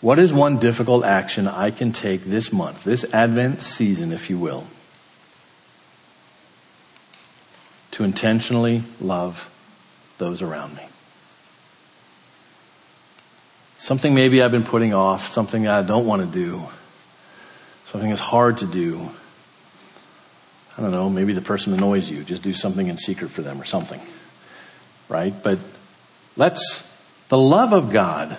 What 0.00 0.18
is 0.18 0.32
one 0.32 0.58
difficult 0.58 1.04
action 1.04 1.46
I 1.46 1.70
can 1.70 1.92
take 1.92 2.24
this 2.24 2.52
month, 2.52 2.82
this 2.82 3.04
Advent 3.14 3.62
season, 3.62 4.12
if 4.12 4.28
you 4.28 4.36
will, 4.36 4.66
to 7.92 8.02
intentionally 8.02 8.82
love 9.00 9.48
those 10.18 10.42
around 10.42 10.76
me. 10.76 10.82
Something 13.76 14.14
maybe 14.14 14.42
I've 14.42 14.50
been 14.50 14.64
putting 14.64 14.92
off, 14.94 15.28
something 15.30 15.68
I 15.68 15.82
don't 15.82 16.06
want 16.06 16.22
to 16.22 16.28
do, 16.28 16.64
something 17.86 18.08
that's 18.08 18.20
hard 18.20 18.58
to 18.58 18.66
do. 18.66 19.10
I 20.76 20.82
don't 20.82 20.90
know, 20.90 21.08
maybe 21.08 21.34
the 21.34 21.40
person 21.40 21.72
annoys 21.72 22.10
you. 22.10 22.24
Just 22.24 22.42
do 22.42 22.52
something 22.52 22.88
in 22.88 22.98
secret 22.98 23.30
for 23.30 23.42
them 23.42 23.60
or 23.60 23.64
something. 23.64 24.00
Right? 25.08 25.32
But 25.40 25.60
let's, 26.36 26.88
the 27.28 27.38
love 27.38 27.72
of 27.72 27.90
God 27.90 28.36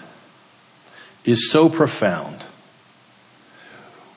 is 1.23 1.51
so 1.51 1.69
profound. 1.69 2.43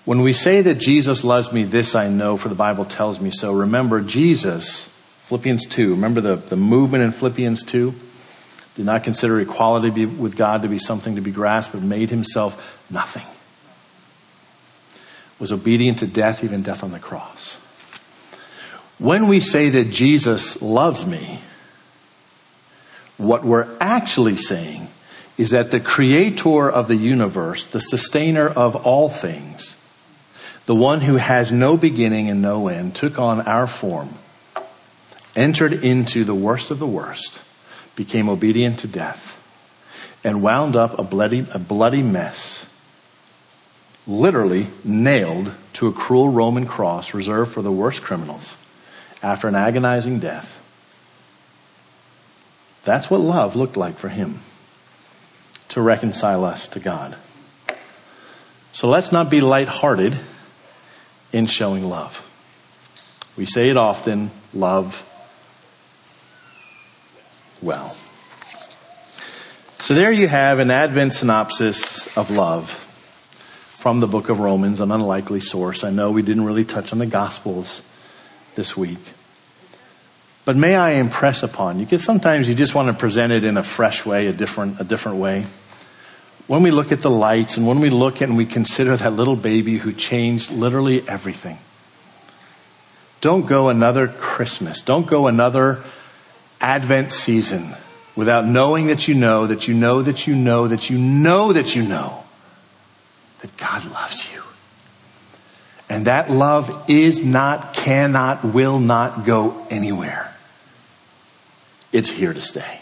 When 0.05 0.23
we 0.23 0.33
say 0.33 0.63
that 0.63 0.77
Jesus 0.77 1.23
loves 1.23 1.53
me, 1.53 1.65
this 1.65 1.95
I 1.95 2.09
know, 2.09 2.37
for 2.37 2.49
the 2.49 2.55
Bible 2.55 2.85
tells 2.85 3.21
me 3.21 3.31
so, 3.31 3.53
remember 3.53 4.01
Jesus, 4.01 4.85
Philippians 5.27 5.67
2, 5.67 5.91
remember 5.91 6.21
the, 6.21 6.37
the 6.37 6.57
movement 6.57 7.05
in 7.05 7.13
Philippians 7.13 7.63
2? 7.65 7.95
Did 8.77 8.87
not 8.87 9.03
consider 9.03 9.41
equality 9.41 10.07
with 10.07 10.37
God 10.37 10.63
to 10.63 10.69
be 10.69 10.79
something 10.79 11.17
to 11.17 11.21
be 11.21 11.33
grasped, 11.33 11.75
but 11.75 11.83
made 11.83 12.11
himself 12.11 12.87
nothing. 12.91 13.27
Was 15.41 15.53
obedient 15.53 15.99
to 15.99 16.07
death, 16.07 16.45
even 16.45 16.63
death 16.63 16.83
on 16.85 16.93
the 16.93 16.99
cross. 16.99 17.57
When 18.99 19.29
we 19.29 19.41
say 19.41 19.69
that 19.69 19.91
Jesus 19.91 20.63
loves 20.63 21.05
me, 21.05 21.41
what 23.19 23.45
we're 23.45 23.69
actually 23.81 24.37
saying 24.37 24.89
is 25.37 25.51
that 25.51 25.71
the 25.71 25.81
creator 25.81 26.71
of 26.71 26.89
the 26.89 26.97
universe, 26.97 27.67
the 27.67 27.81
sustainer 27.81 28.49
of 28.49 28.75
all 28.75 29.09
things, 29.09 29.77
the 30.67 30.75
one 30.75 31.01
who 31.01 31.17
has 31.17 31.53
no 31.53 31.77
beginning 31.77 32.29
and 32.29 32.43
no 32.43 32.69
end, 32.69 32.95
took 32.95 33.19
on 33.19 33.41
our 33.43 33.67
form, 33.67 34.09
entered 35.37 35.73
into 35.73 36.25
the 36.25 36.35
worst 36.35 36.71
of 36.71 36.79
the 36.79 36.87
worst, 36.87 37.43
became 37.97 38.29
obedient 38.29 38.81
to 38.81 38.89
death, 38.89 39.35
and 40.25 40.43
wound 40.43 40.77
up 40.77 40.99
a 40.99 41.03
bloody, 41.03 41.47
a 41.53 41.59
bloody 41.59 42.03
mess, 42.03 42.67
literally 44.07 44.67
nailed 44.85 45.53
to 45.75 45.87
a 45.87 45.93
cruel 45.93 46.29
Roman 46.29 46.67
cross 46.67 47.15
reserved 47.15 47.53
for 47.53 47.63
the 47.63 47.73
worst 47.73 48.03
criminals 48.03 48.57
after 49.23 49.49
an 49.49 49.55
agonizing 49.55 50.19
death. 50.19 50.61
That's 52.85 53.11
what 53.11 53.21
love 53.21 53.57
looked 53.57 53.77
like 53.77 53.99
for 53.99 54.09
him 54.09 54.41
to 55.71 55.81
reconcile 55.81 56.45
us 56.45 56.69
to 56.69 56.81
God. 56.81 57.17
So 58.73 58.89
let's 58.89 59.13
not 59.13 59.31
be 59.31 59.41
lighthearted 59.41 60.17
in 61.33 61.47
showing 61.47 61.89
love. 61.89 62.25
We 63.37 63.45
say 63.45 63.69
it 63.69 63.77
often, 63.77 64.31
love 64.55 65.05
well. 67.61 67.97
So 69.81 69.95
there 69.95 70.13
you 70.13 70.29
have 70.29 70.59
an 70.59 70.71
Advent 70.71 71.15
synopsis 71.15 72.15
of 72.17 72.31
love 72.31 72.71
from 73.79 74.01
the 74.01 74.07
book 74.07 74.29
of 74.29 74.41
Romans, 74.41 74.81
an 74.81 74.91
unlikely 74.91 75.41
source. 75.41 75.85
I 75.85 75.91
know 75.91 76.11
we 76.11 76.23
didn't 76.23 76.45
really 76.45 76.65
touch 76.65 76.93
on 76.93 76.99
the 76.99 77.07
Gospels 77.07 77.83
this 78.55 78.77
week. 78.77 78.99
But 80.49 80.57
may 80.57 80.77
I 80.77 80.93
impress 80.93 81.43
upon 81.43 81.79
you, 81.79 81.85
because 81.85 82.03
sometimes 82.03 82.49
you 82.49 82.55
just 82.55 82.75
want 82.75 82.89
to 82.89 82.95
present 82.95 83.35
it 83.35 83.45
in 83.45 83.59
a 83.59 83.63
fresh 83.63 84.07
way, 84.07 84.29
a 84.29 84.33
different, 84.33 84.81
a 84.81 84.85
different 84.85 85.19
way. 85.19 85.45
When 86.47 86.63
we 86.63 86.71
look 86.71 86.91
at 86.91 87.03
the 87.03 87.11
lights 87.11 87.59
and 87.59 87.67
when 87.67 87.81
we 87.81 87.91
look 87.91 88.23
at 88.23 88.31
and 88.31 88.37
we 88.39 88.47
consider 88.47 88.97
that 88.97 89.13
little 89.13 89.37
baby 89.37 89.77
who 89.77 89.93
changed 89.93 90.51
literally 90.51 91.07
everything. 91.07 91.59
Don't 93.21 93.45
go 93.45 93.69
another 93.69 94.09
Christmas. 94.09 94.81
Don't 94.81 95.07
go 95.07 95.27
another 95.27 95.85
Advent 96.63 97.13
season 97.13 97.75
without 98.17 98.47
knowing 98.47 98.87
that 98.87 99.07
you 99.07 99.13
know, 99.13 99.49
that 99.49 99.69
you 99.69 99.75
know, 99.75 100.01
that 100.01 100.27
you 100.27 100.35
know, 100.35 100.67
that 100.67 100.89
you 100.89 100.97
know, 100.97 101.53
that 101.53 101.77
you 101.77 101.83
know 101.83 102.25
that 103.43 103.55
God 103.59 103.85
loves 103.93 104.33
you. 104.33 104.43
And 105.91 106.07
that 106.07 106.31
love 106.31 106.89
is 106.89 107.23
not, 107.23 107.75
cannot, 107.75 108.45
will 108.45 108.81
not 108.81 109.27
go 109.27 109.67
anywhere 109.69 110.28
it's 111.93 112.11
here 112.11 112.33
to 112.33 112.41
stay. 112.41 112.81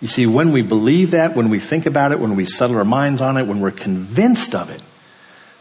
You 0.00 0.08
see, 0.08 0.26
when 0.26 0.52
we 0.52 0.62
believe 0.62 1.10
that, 1.12 1.34
when 1.34 1.50
we 1.50 1.58
think 1.58 1.86
about 1.86 2.12
it, 2.12 2.20
when 2.20 2.36
we 2.36 2.46
settle 2.46 2.76
our 2.76 2.84
minds 2.84 3.20
on 3.20 3.36
it, 3.36 3.46
when 3.46 3.60
we're 3.60 3.72
convinced 3.72 4.54
of 4.54 4.70
it, 4.70 4.82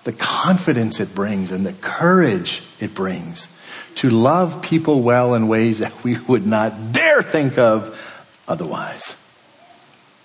the 0.04 0.14
confidence 0.14 1.00
it 1.00 1.14
brings 1.16 1.52
and 1.52 1.66
the 1.66 1.74
courage 1.74 2.62
it 2.80 2.94
brings 2.94 3.48
to 3.96 4.10
love 4.10 4.62
people 4.62 5.02
well 5.02 5.34
in 5.34 5.48
ways 5.48 5.80
that 5.80 6.04
we 6.04 6.18
would 6.20 6.46
not 6.46 6.94
dare 6.94 7.24
think 7.24 7.58
of 7.58 8.24
otherwise. 8.48 9.16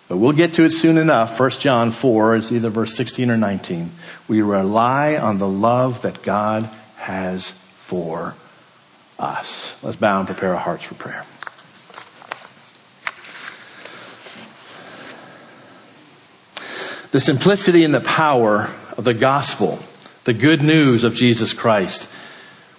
But 0.09 0.19
we'll 0.19 0.33
get 0.33 0.55
to 0.55 0.65
it 0.65 0.73
soon 0.73 0.99
enough. 0.99 1.41
1 1.41 1.51
John 1.53 1.91
4, 1.91 2.37
it's 2.37 2.53
either 2.53 2.69
verse 2.69 2.95
16 2.95 3.31
or 3.31 3.39
19. 3.39 3.91
We 4.29 4.43
rely 4.43 5.17
on 5.17 5.39
the 5.39 5.49
love 5.49 6.03
that 6.03 6.23
God 6.23 6.69
has 6.97 7.51
for 7.51 8.35
us. 9.19 9.75
Let's 9.83 9.97
bow 9.97 10.19
and 10.19 10.27
prepare 10.27 10.53
our 10.53 10.61
hearts 10.61 10.85
for 10.85 10.95
prayer. 10.95 11.25
The 17.13 17.21
simplicity 17.21 17.85
and 17.85 17.95
the 17.95 18.01
power 18.01 18.69
of 18.97 19.05
the 19.05 19.15
gospel, 19.15 19.79
the 20.25 20.33
good 20.33 20.63
news 20.63 21.05
of 21.05 21.15
Jesus 21.15 21.53
Christ. 21.53 22.09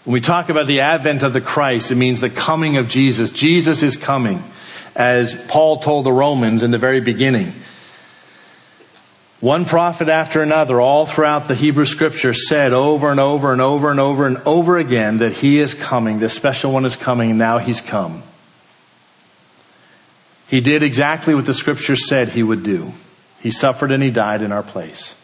When 0.04 0.14
we 0.14 0.22
talk 0.22 0.50
about 0.50 0.68
the 0.68 0.82
advent 0.82 1.24
of 1.24 1.34
the 1.34 1.40
Christ, 1.40 1.92
it 1.92 1.96
means 1.96 2.20
the 2.20 2.30
coming 2.30 2.76
of 2.78 2.90
Jesus. 2.90 3.32
Jesus 3.32 3.84
is 3.84 3.96
coming, 3.96 4.44
as 4.96 5.36
Paul 5.48 5.80
told 5.80 6.06
the 6.06 6.12
Romans 6.12 6.64
in 6.64 6.72
the 6.72 6.78
very 6.80 7.00
beginning. 7.00 7.54
One 9.40 9.66
prophet 9.66 10.08
after 10.08 10.42
another, 10.42 10.82
all 10.82 11.06
throughout 11.06 11.48
the 11.48 11.56
Hebrew 11.56 11.86
scripture, 11.86 12.34
said 12.34 12.74
over 12.74 13.12
and 13.12 13.20
over 13.20 13.52
and 13.52 13.62
over 13.62 13.92
and 13.92 14.00
over 14.00 14.26
and 14.26 14.38
over 14.46 14.78
again 14.78 15.18
that 15.20 15.34
he 15.34 15.60
is 15.60 15.76
coming. 15.76 16.20
This 16.20 16.34
special 16.34 16.72
one 16.72 16.86
is 16.86 16.96
coming, 16.96 17.30
and 17.30 17.40
now 17.40 17.60
he's 17.60 17.82
come. 17.82 18.24
He 20.48 20.60
did 20.60 20.82
exactly 20.82 21.36
what 21.36 21.46
the 21.46 21.54
scripture 21.54 21.96
said 21.96 22.30
he 22.30 22.42
would 22.42 22.64
do. 22.64 22.94
He 23.44 23.52
suffered 23.52 23.92
and 23.92 24.02
he 24.02 24.10
died 24.10 24.42
in 24.42 24.54
our 24.54 24.64
place. 24.64 25.16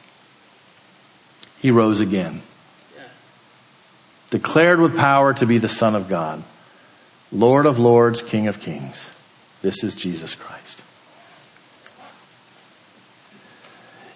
He 1.62 1.72
rose 1.72 2.02
again. 2.02 2.42
Declared 4.30 4.82
with 4.82 4.98
power 4.98 5.34
to 5.34 5.46
be 5.46 5.58
the 5.58 5.70
Son 5.70 5.96
of 5.96 6.10
God, 6.10 6.44
Lord 7.32 7.66
of 7.66 7.80
Lords, 7.80 8.22
King 8.22 8.48
of 8.48 8.60
Kings. 8.60 9.10
This 9.62 9.86
is 9.86 9.96
Jesus 9.96 10.36
Christ. 10.36 10.84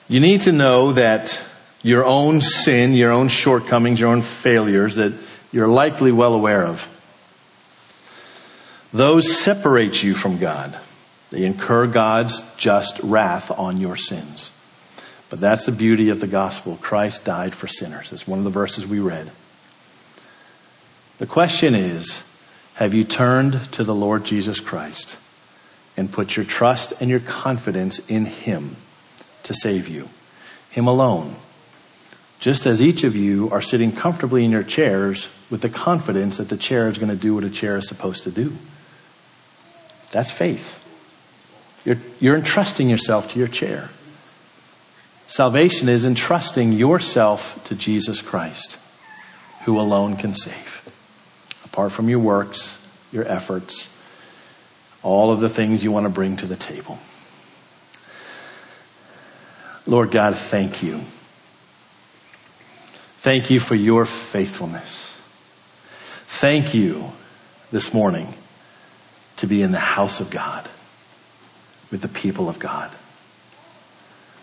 You 0.09 0.19
need 0.19 0.41
to 0.41 0.51
know 0.51 0.91
that 0.91 1.41
your 1.81 2.03
own 2.03 2.41
sin, 2.41 2.91
your 2.93 3.11
own 3.13 3.29
shortcomings, 3.29 4.01
your 4.01 4.09
own 4.09 4.21
failures 4.21 4.95
that 4.95 5.13
you're 5.53 5.69
likely 5.69 6.11
well 6.11 6.33
aware 6.33 6.67
of, 6.67 6.85
those 8.93 9.39
separate 9.39 10.03
you 10.03 10.13
from 10.13 10.39
God. 10.39 10.77
They 11.33 11.45
incur 11.45 11.87
God's 11.87 12.43
just 12.57 12.99
wrath 12.99 13.49
on 13.49 13.77
your 13.77 13.97
sins. 13.97 14.51
But 15.31 15.39
that's 15.39 15.65
the 15.65 15.71
beauty 15.71 16.09
of 16.09 16.19
the 16.19 16.27
gospel. 16.27 16.77
Christ 16.79 17.25
died 17.25 17.55
for 17.55 17.67
sinners. 17.67 18.11
It's 18.13 18.27
one 18.27 18.37
of 18.37 18.45
the 18.45 18.51
verses 18.51 18.85
we 18.85 18.99
read. 18.99 19.31
The 21.17 21.25
question 21.25 21.73
is, 21.73 22.21
have 22.75 22.93
you 22.93 23.03
turned 23.03 23.59
to 23.71 23.83
the 23.83 23.95
Lord 23.95 24.25
Jesus 24.25 24.59
Christ 24.59 25.17
and 25.97 26.11
put 26.11 26.35
your 26.35 26.45
trust 26.45 26.93
and 26.99 27.09
your 27.09 27.19
confidence 27.19 27.97
in 28.07 28.25
Him 28.25 28.75
to 29.41 29.55
save 29.55 29.87
you? 29.87 30.09
Him 30.69 30.85
alone. 30.85 31.35
Just 32.39 32.67
as 32.67 32.79
each 32.79 33.03
of 33.03 33.15
you 33.15 33.49
are 33.49 33.61
sitting 33.61 33.91
comfortably 33.91 34.45
in 34.45 34.51
your 34.51 34.61
chairs 34.61 35.29
with 35.49 35.61
the 35.61 35.69
confidence 35.69 36.37
that 36.37 36.49
the 36.49 36.57
chair 36.57 36.89
is 36.89 36.99
going 36.99 37.09
to 37.09 37.15
do 37.15 37.33
what 37.33 37.43
a 37.43 37.49
chair 37.49 37.77
is 37.77 37.87
supposed 37.87 38.21
to 38.25 38.31
do. 38.31 38.55
That's 40.11 40.29
faith. 40.29 40.79
You're, 41.85 41.97
you're 42.19 42.35
entrusting 42.35 42.89
yourself 42.89 43.33
to 43.33 43.39
your 43.39 43.47
chair. 43.47 43.89
Salvation 45.27 45.89
is 45.89 46.05
entrusting 46.05 46.73
yourself 46.73 47.61
to 47.65 47.75
Jesus 47.75 48.21
Christ, 48.21 48.77
who 49.65 49.79
alone 49.79 50.15
can 50.15 50.33
save. 50.33 50.89
Apart 51.65 51.91
from 51.91 52.09
your 52.09 52.19
works, 52.19 52.77
your 53.11 53.27
efforts, 53.27 53.89
all 55.01 55.31
of 55.31 55.39
the 55.39 55.49
things 55.49 55.83
you 55.83 55.91
want 55.91 56.05
to 56.05 56.09
bring 56.09 56.37
to 56.37 56.45
the 56.45 56.55
table. 56.55 56.99
Lord 59.85 60.11
God, 60.11 60.37
thank 60.37 60.81
you. 60.81 61.01
Thank 63.19 63.49
you 63.49 63.59
for 63.59 63.75
your 63.75 64.05
faithfulness. 64.05 65.09
Thank 66.27 66.73
you 66.73 67.11
this 67.71 67.93
morning 67.93 68.33
to 69.37 69.47
be 69.47 69.61
in 69.61 69.71
the 69.71 69.79
house 69.79 70.19
of 70.19 70.29
God 70.29 70.69
with 71.93 72.01
the 72.01 72.07
people 72.07 72.49
of 72.49 72.57
God. 72.57 72.89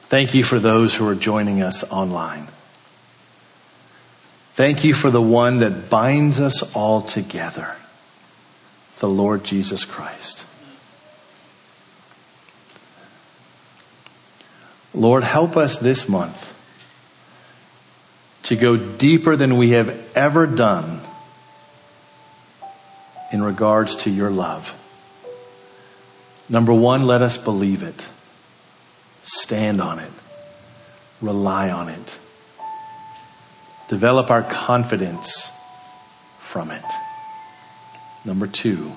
Thank 0.03 0.35
you 0.35 0.45
for 0.45 0.61
those 0.61 0.95
who 0.95 1.09
are 1.09 1.17
joining 1.17 1.63
us 1.63 1.83
online. 1.91 2.47
Thank 4.53 4.85
you 4.85 4.95
for 4.95 5.11
the 5.11 5.21
one 5.21 5.59
that 5.59 5.91
binds 5.91 6.41
us 6.41 6.63
all 6.77 7.03
together, 7.03 7.75
the 9.01 9.09
Lord 9.09 9.43
Jesus 9.43 9.85
Christ. 9.85 10.45
Lord, 14.95 15.25
help 15.25 15.57
us 15.57 15.81
this 15.81 16.09
month 16.09 16.55
to 18.45 18.55
go 18.55 18.77
deeper 18.77 19.35
than 19.35 19.57
we 19.57 19.71
have 19.71 20.17
ever 20.17 20.47
done 20.47 21.01
in 23.33 23.43
regards 23.43 23.97
to 23.97 24.11
your 24.11 24.31
love. 24.31 24.73
Number 26.51 26.75
one, 26.75 27.07
let 27.07 27.23
us 27.23 27.39
believe 27.39 27.85
it, 27.85 28.09
stand 29.23 29.81
on 29.81 30.01
it, 30.01 30.11
rely 31.23 31.71
on 31.71 31.89
it, 31.89 32.19
develop 33.89 34.33
our 34.33 34.43
confidence 34.43 35.49
from 36.41 36.73
it. 36.73 36.85
Number 38.25 38.49
two, 38.49 38.91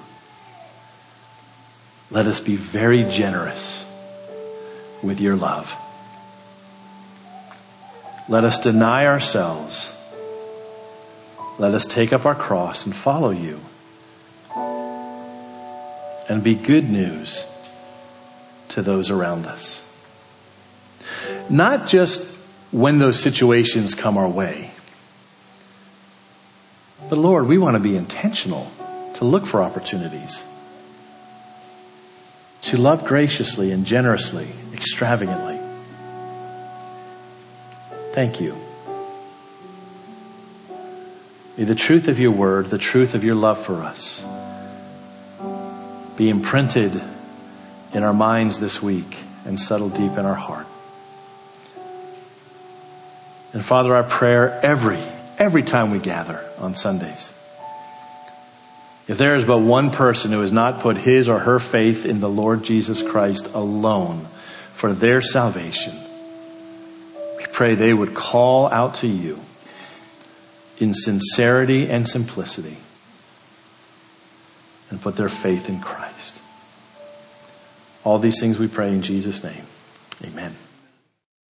let 2.10 2.26
us 2.26 2.39
be 2.39 2.56
very 2.56 3.04
generous 3.04 3.86
with 5.04 5.22
your 5.22 5.36
love. 5.36 5.76
Let 8.28 8.45
us 8.45 8.58
deny 8.58 9.06
ourselves. 9.06 9.91
Let 11.60 11.76
us 11.76 11.86
take 11.86 12.14
up 12.14 12.26
our 12.26 12.34
cross 12.34 12.88
and 12.88 12.95
follow 12.95 13.30
you. 13.30 13.60
And 16.30 16.44
be 16.44 16.56
good 16.56 16.90
news 16.90 17.46
to 18.70 18.82
those 18.82 19.12
around 19.12 19.46
us. 19.46 19.84
Not 21.50 21.88
just 21.88 22.24
when 22.72 22.98
those 22.98 23.20
situations 23.20 23.94
come 23.94 24.18
our 24.18 24.28
way, 24.28 24.72
but 27.10 27.18
Lord, 27.18 27.48
we 27.48 27.58
want 27.58 27.76
to 27.76 27.80
be 27.80 27.96
intentional 27.96 28.72
to 29.16 29.26
look 29.26 29.46
for 29.46 29.62
opportunities, 29.62 30.44
to 32.64 32.78
love 32.78 33.06
graciously 33.06 33.72
and 33.72 33.86
generously, 33.86 34.48
extravagantly. 34.74 35.60
Thank 38.14 38.40
you. 38.40 38.58
May 41.58 41.66
the 41.66 41.76
truth 41.76 42.08
of 42.08 42.20
your 42.20 42.32
word, 42.32 42.68
the 42.68 42.78
truth 42.78 43.14
of 43.14 43.24
your 43.24 43.36
love 43.36 43.64
for 43.64 43.76
us, 43.82 44.26
be 46.16 46.30
imprinted 46.30 47.01
in 47.93 48.03
our 48.03 48.14
minds 48.14 48.59
this 48.59 48.82
week 48.82 49.18
and 49.45 49.59
settle 49.59 49.89
deep 49.89 50.11
in 50.11 50.26
our 50.26 50.34
heart. 50.34 50.68
And 53.53 53.64
Father, 53.64 53.95
our 53.95 54.03
prayer 54.03 54.59
every, 54.64 54.99
every 55.38 55.64
time 55.64 55.91
we 55.91 55.99
gather 55.99 56.43
on 56.59 56.76
Sundays. 56.76 57.34
If 59.07 59.18
there 59.18 59.36
is 59.36 59.45
but 59.45 59.59
one 59.59 59.91
person 59.91 60.32
who 60.32 60.39
has 60.39 60.51
not 60.51 60.80
put 60.80 60.97
his 60.97 61.28
or 61.28 61.39
her 61.39 61.59
faith 61.59 62.05
in 62.05 62.20
the 62.20 62.30
Lord 62.30 62.64
Jesus 62.64 63.01
Christ 63.01 63.53
alone 63.53 64.26
for 64.74 64.93
their 64.93 65.22
salvation, 65.22 65.93
we 67.38 67.45
pray 67.51 67.76
they 67.76 67.93
would 67.93 68.16
call 68.16 68.68
out 68.68 68.95
to 68.95 69.07
you 69.07 69.39
in 70.80 70.93
sincerity 70.93 71.89
and 71.89 72.07
simplicity 72.07 72.78
and 74.94 75.02
put 75.02 75.16
their 75.16 75.28
faith 75.28 75.70
in 75.70 75.82
Christ. 75.82 76.39
All 78.04 78.20
these 78.20 78.39
things 78.39 78.60
we 78.60 78.68
pray 78.68 78.89
in 78.89 79.02
Jesus' 79.02 79.44
name. 79.44 79.66
Amen. 80.24 80.56